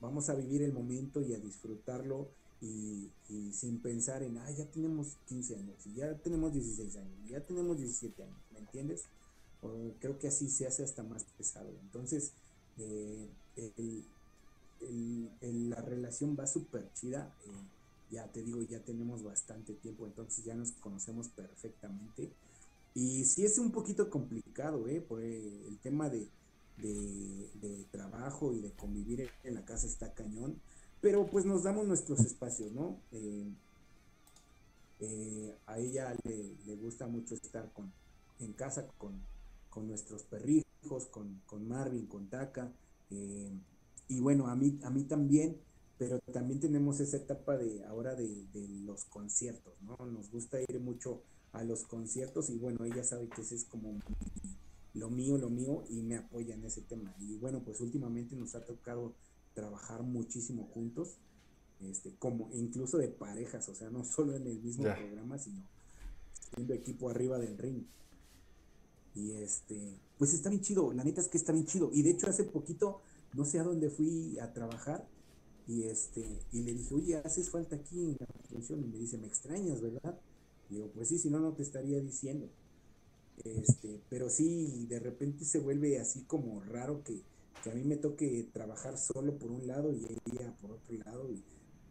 [0.00, 2.30] vamos a vivir el momento y a disfrutarlo
[2.60, 3.10] y,
[3.52, 8.22] sin pensar en, ah, ya tenemos 15 años, ya tenemos 16 años, ya tenemos 17
[8.22, 9.04] años, ¿me entiendes?
[9.98, 11.68] creo que así se hace hasta más pesado.
[11.82, 12.32] Entonces,
[12.78, 13.28] eh,
[15.40, 17.34] la relación va súper chida.
[17.44, 17.50] Eh,
[18.10, 22.30] ya te digo, ya tenemos bastante tiempo, entonces ya nos conocemos perfectamente.
[22.94, 25.00] Y sí es un poquito complicado, ¿eh?
[25.00, 26.28] Por el tema de,
[26.82, 30.60] de, trabajo y de convivir en la casa está cañón,
[31.00, 33.00] pero pues nos damos nuestros espacios, ¿no?
[33.12, 33.46] Eh,
[35.00, 37.92] eh, a ella le, gusta mucho estar con,
[38.40, 39.20] en casa con,
[39.70, 42.72] con nuestros perrijos, con, con, Marvin, con Taka,
[43.10, 43.50] eh,
[44.08, 45.58] y bueno, a mí, a mí también,
[45.98, 48.46] pero también tenemos esa etapa de ahora de,
[48.84, 49.96] los conciertos, ¿no?
[50.06, 51.22] Nos gusta ir mucho
[51.52, 53.98] a los conciertos y bueno, ella sabe que ese es como
[54.94, 57.14] lo mío, lo mío y me apoya en ese tema.
[57.20, 59.14] Y bueno, pues últimamente nos ha tocado
[59.54, 61.16] trabajar muchísimo juntos,
[61.80, 65.62] este, como incluso de parejas, o sea, no solo en el mismo programa, sino
[66.54, 67.84] siendo equipo arriba del ring.
[69.14, 71.90] Y este, pues está bien chido, la neta es que está bien chido.
[71.92, 73.00] Y de hecho hace poquito,
[73.34, 75.06] no sé a dónde fui a trabajar,
[75.68, 78.82] y este, y le dije, oye, haces falta aquí en la función.
[78.82, 80.18] Y me dice, me extrañas, ¿verdad?
[80.68, 82.48] Y digo, pues sí, si no, no te estaría diciendo.
[83.44, 87.22] Este, pero sí, de repente se vuelve así como raro que,
[87.70, 91.30] a mí me toque trabajar solo por un lado y ella por otro lado.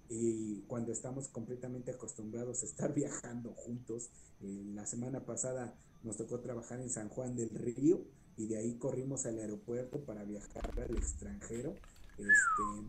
[0.09, 4.09] Y, cuando estamos completamente acostumbrados a estar viajando juntos.
[4.41, 8.01] Eh, la semana pasada nos tocó trabajar en San Juan del Río
[8.37, 11.75] y de ahí corrimos al aeropuerto para viajar al extranjero.
[12.17, 12.87] Este,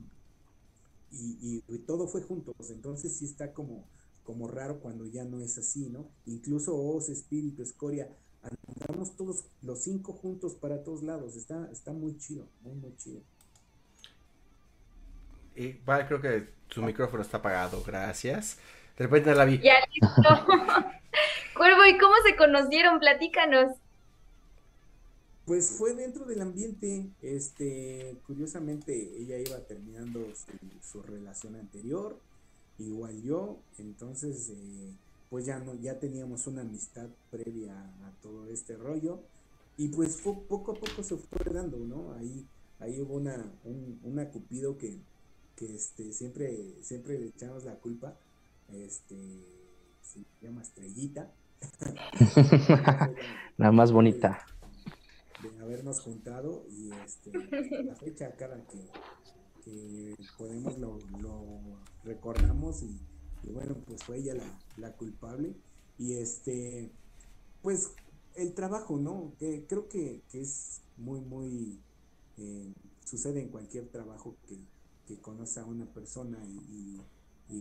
[1.11, 3.86] y, todo fue juntos, entonces sí está como,
[4.29, 6.07] como raro cuando ya no es así, ¿no?
[6.26, 8.11] Incluso Oz, Espíritu, Escoria,
[8.76, 13.22] andamos todos los cinco juntos para todos lados, está, está muy chido, muy, muy chido.
[15.57, 18.59] Y vale, creo que su micrófono está apagado, gracias.
[18.99, 19.61] De repente la vi.
[19.61, 20.29] Ya listo.
[21.57, 22.99] Cuervo, ¿y cómo se conocieron?
[22.99, 23.76] Platícanos.
[25.47, 30.20] Pues fue dentro del ambiente, este, curiosamente ella iba terminando
[30.83, 32.20] su, relación anterior,
[32.79, 34.95] igual yo, entonces eh,
[35.31, 39.20] pues ya no, ya teníamos una amistad previa a todo este rollo,
[39.76, 42.14] y pues fue, poco a poco se fue dando, ¿no?
[42.14, 42.47] Ahí,
[42.81, 44.99] ahí hubo una, un, una cupido que,
[45.55, 48.16] que este, siempre, siempre le echamos la culpa,
[48.72, 49.16] este,
[50.03, 51.33] se llama Estrellita.
[53.57, 54.47] la más bonita
[55.43, 57.33] de habernos juntado y este,
[57.85, 58.89] la fecha cada que,
[60.37, 60.99] podemos lo,
[62.05, 62.99] recordamos y,
[63.51, 64.35] bueno, pues fue ella
[64.77, 65.55] la, culpable
[65.99, 66.91] y este,
[67.62, 67.93] pues
[68.35, 69.33] el trabajo, ¿no?
[69.39, 71.79] Que creo que, es muy, muy,
[72.39, 72.73] eh,
[73.05, 74.57] sucede en cualquier trabajo que,
[75.09, 77.01] que conoce a una persona y,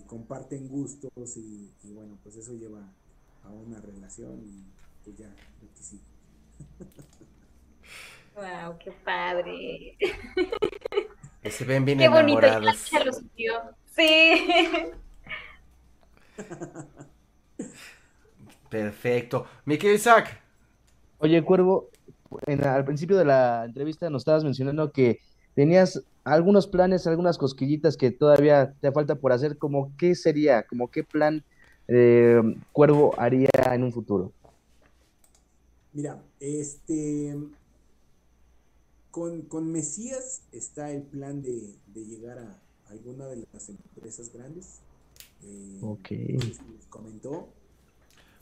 [0.06, 2.82] comparten gustos y, bueno, pues eso lleva
[3.44, 4.64] a una relación y
[5.04, 6.02] pues ya, que sí.
[8.36, 9.98] Wow, qué padre.
[11.52, 12.42] se ven bien qué bonito,
[13.96, 14.46] Sí.
[18.70, 19.48] Perfecto.
[19.66, 20.40] Mi querido Isaac.
[21.20, 21.90] Oye, Cuervo,
[22.64, 25.20] al principio de la entrevista nos estabas mencionando que
[25.56, 29.58] tenías algunos planes, algunas cosquillitas que todavía te falta por hacer.
[29.58, 31.44] Como qué sería, como qué plan
[31.88, 32.42] eh,
[32.72, 34.32] Cuervo haría en un futuro.
[35.94, 37.36] Mira, este,
[39.48, 44.80] con, Mesías está el plan de, llegar a alguna de las empresas grandes.
[45.44, 46.10] Eh, ok.
[46.90, 47.50] comentó.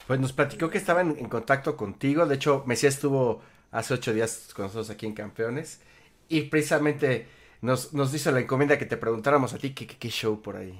[0.08, 2.26] Pues nos platicó que estaban en, contacto contigo.
[2.26, 5.80] De hecho, Mesías estuvo hace ocho días con nosotros aquí en Campeones.
[6.28, 7.28] Y precisamente
[7.62, 10.78] nos, nos hizo la encomienda que te preguntáramos a ti qué, qué, show por ahí.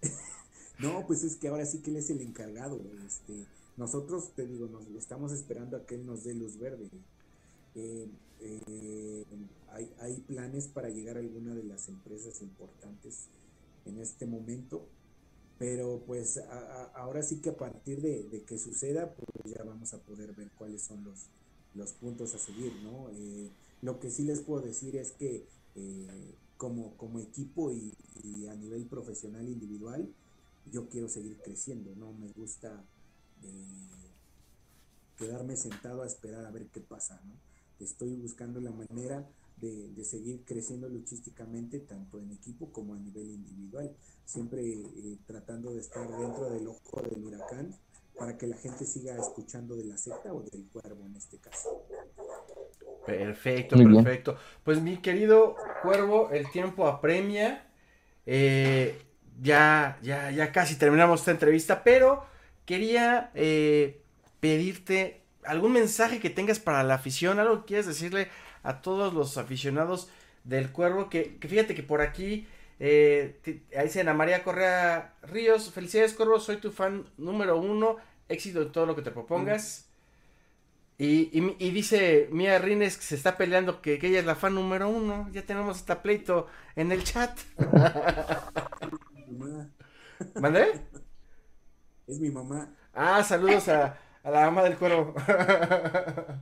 [0.78, 2.80] no, pues es que ahora sí que él es el encargado.
[3.04, 3.34] Este,
[3.76, 6.88] nosotros, te digo, nos estamos esperando a que él nos dé luz verde.
[7.74, 8.08] Eh,
[8.40, 9.24] eh,
[10.00, 13.26] hay, planes para llegar a alguna de las empresas importantes
[13.86, 14.86] en este momento,
[15.58, 16.40] pero pues
[16.94, 20.82] ahora sí que a partir de, que suceda, pues ya vamos a poder ver cuáles
[20.82, 23.10] son los, puntos a seguir, ¿no?
[23.14, 23.50] Eh,
[23.82, 25.44] lo que sí les puedo decir es que
[26.56, 27.92] como equipo y,
[28.48, 30.08] a nivel profesional individual,
[30.70, 32.84] yo quiero seguir creciendo, no me gusta
[35.16, 37.53] quedarme sentado a esperar a ver qué pasa, ¿no?
[37.80, 43.90] Estoy buscando la manera de, seguir creciendo luchísticamente, tanto en equipo como a nivel individual,
[44.24, 47.74] siempre eh, tratando de estar dentro del ojo del huracán
[48.18, 51.82] para que la gente siga escuchando de la secta o del cuervo en este caso.
[53.06, 54.36] Perfecto, perfecto.
[54.62, 57.66] Pues mi querido cuervo, el tiempo apremia.
[58.26, 59.02] Eh,
[59.42, 62.24] ya, ya, ya casi terminamos esta entrevista, pero
[62.64, 64.00] quería eh,
[64.40, 68.28] pedirte algún mensaje que tengas para la afición, algo que quieras decirle
[68.62, 70.08] a todos los aficionados
[70.44, 72.46] del Cuervo, que, fíjate que por aquí,
[72.80, 73.38] eh,
[73.76, 77.96] ahí dice Ana María Correa Ríos, felicidades Cuervo, soy tu fan número uno,
[78.28, 79.86] éxito en todo lo que te propongas.
[80.96, 81.28] Y,
[81.58, 85.28] y, dice Mía Rines que se está peleando que, ella es la fan número uno.
[85.32, 87.36] Ya tenemos esta pleito en el chat.
[90.40, 90.80] ¿Mandé?
[92.06, 92.68] Es mi mamá.
[92.92, 95.14] Ah, saludos a, a la ama del cuero.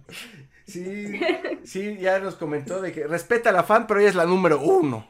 [0.66, 1.20] sí,
[1.64, 4.60] sí, ya nos comentó de que respeta a la fan, pero ella es la número
[4.60, 5.06] uno.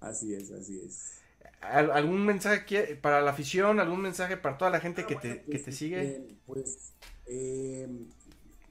[0.00, 1.18] Así es, así es.
[1.60, 3.78] ¿Algún mensaje para la afición?
[3.78, 6.02] ¿Algún mensaje para toda la gente que te, que te pues, sigue?
[6.02, 6.92] Eh, pues
[7.26, 7.88] eh,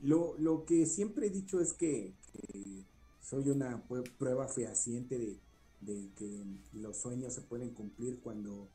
[0.01, 2.13] lo, lo, que siempre he dicho es que,
[3.21, 3.81] soy una
[4.17, 5.39] prueba fehaciente de,
[5.79, 8.69] de que los sueños se pueden cumplir cuando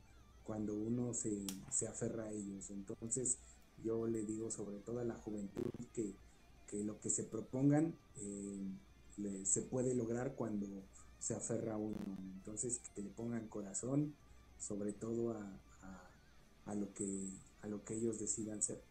[0.47, 1.45] cuando uno se,
[1.87, 2.71] aferra a ellos.
[2.71, 3.37] Entonces
[3.83, 6.13] yo le digo sobre todo a la juventud que,
[6.83, 10.65] lo que se propongan eh, se puede lograr cuando
[11.19, 11.97] se aferra a uno.
[12.37, 14.15] Entonces que le pongan corazón
[14.57, 15.35] sobre todo
[16.65, 17.27] a, lo, que,
[17.61, 18.81] a lo que ellos decidan ser.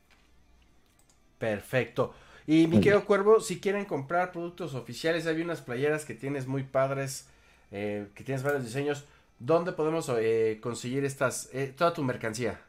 [1.39, 2.13] Perfecto.
[2.47, 6.63] Y mi querido Cuervo, si quieren comprar productos oficiales, hay unas playeras que tienes muy
[6.63, 7.27] padres,
[7.73, 9.05] eh, que tienes varios diseños.
[9.39, 12.61] ¿Dónde podemos eh, conseguir estas, eh, toda tu mercancía?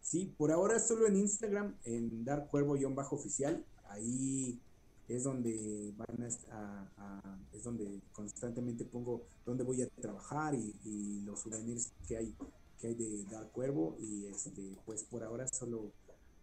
[0.00, 3.64] Sí, por ahora solo en Instagram, en Dar Cuervo-oficial.
[3.88, 4.60] Ahí
[5.08, 11.92] es donde van a, es donde constantemente pongo dónde voy a trabajar y, los souvenirs
[12.06, 12.34] que hay
[12.80, 15.92] que hay de Dark Cuervo y este pues por ahora solo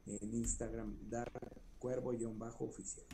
[0.07, 1.31] en Instagram Dark
[1.79, 3.05] Cuervo-oficial.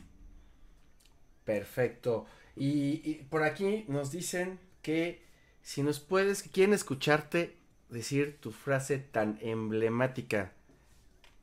[1.44, 2.26] Perfecto.
[2.56, 5.27] Y, por aquí nos dicen que
[5.68, 7.54] si nos puedes, quieren escucharte
[7.90, 10.54] decir tu frase tan emblemática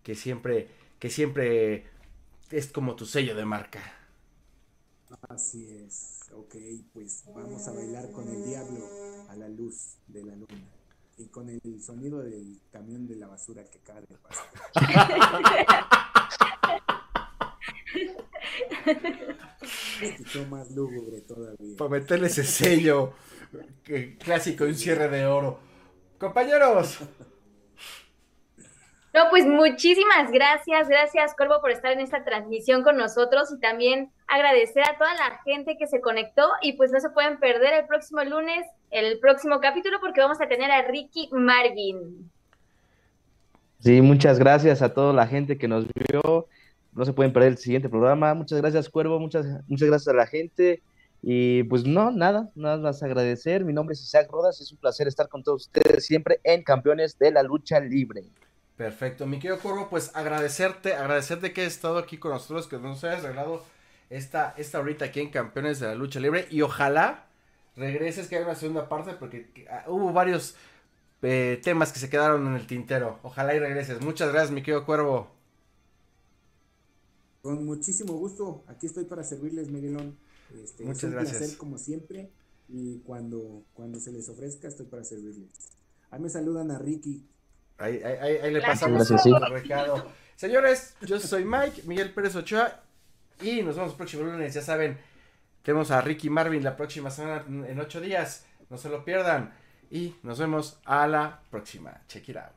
[0.01, 0.67] que siempre,
[0.97, 1.86] que siempre
[2.49, 3.84] es como tu sello de marca.
[5.30, 6.21] Así es.
[6.34, 6.55] Ok,
[6.91, 8.89] pues vamos a bailar con el diablo
[9.30, 10.71] a la luz de la luna
[11.19, 14.07] y con el sonido del camión de la basura que cae de
[20.49, 21.78] más lúgubre todavía.
[21.78, 23.13] Para meterle ese sello
[24.20, 25.60] clásico, un cierre de oro.
[26.18, 26.99] Compañeros.
[29.14, 34.12] No, pues muchísimas gracias, gracias Corvo por estar en esta transmisión con nosotros y también
[34.28, 37.86] agradecer a toda la gente que se conectó y pues no se pueden perder el
[37.86, 42.30] próximo lunes el próximo capítulo porque vamos a tener a Ricky Marvin.
[43.80, 46.49] Sí, muchas gracias a toda la gente que nos vio
[46.95, 48.34] no se pueden perder el siguiente programa.
[48.34, 50.82] Muchas gracias, Cuervo, muchas, muchas gracias a la gente.
[51.22, 53.66] Y pues no, nada, nada más agradecer.
[53.66, 57.18] Mi nombre es Isaac Rodas, es un placer estar con todos ustedes siempre en Campeones
[57.18, 58.24] de la Lucha Libre.
[58.78, 63.03] Perfecto, mi querido Cuervo, pues agradecerte, agradecerte que has estado aquí con nosotros, que nos
[63.05, 63.63] hayas regalado
[64.09, 67.26] esta, esta ahorita aquí en Campeones de la Lucha Libre y ojalá
[67.76, 70.55] regreses, que haya una segunda parte, porque ah, hubo varios
[71.22, 73.20] eh, temas que se quedaron en el tintero.
[73.24, 74.01] Ojalá y regreses.
[74.01, 75.32] Muchas gracias, mi querido Cuervo.
[77.41, 80.18] Con muchísimo gusto, aquí estoy para servirles, Miguelón.
[80.64, 81.38] Este, Muchas es un gracias.
[81.38, 82.32] placer como siempre
[82.70, 85.49] y cuando, cuando se les ofrezca estoy para servirles.
[86.12, 87.26] Ahí me saludan a Ricky.
[87.78, 90.10] Ahí, ahí, ahí le pasamos el recado.
[90.36, 92.82] Señores, yo soy Mike, Miguel Pérez Ochoa
[93.41, 94.97] y nos vemos el próximo lunes, ya saben,
[95.64, 99.53] tenemos a Ricky Marvin la próxima semana en ocho días, no se lo pierdan
[99.89, 102.01] y nos vemos a la próxima.
[102.08, 102.53] Check it out.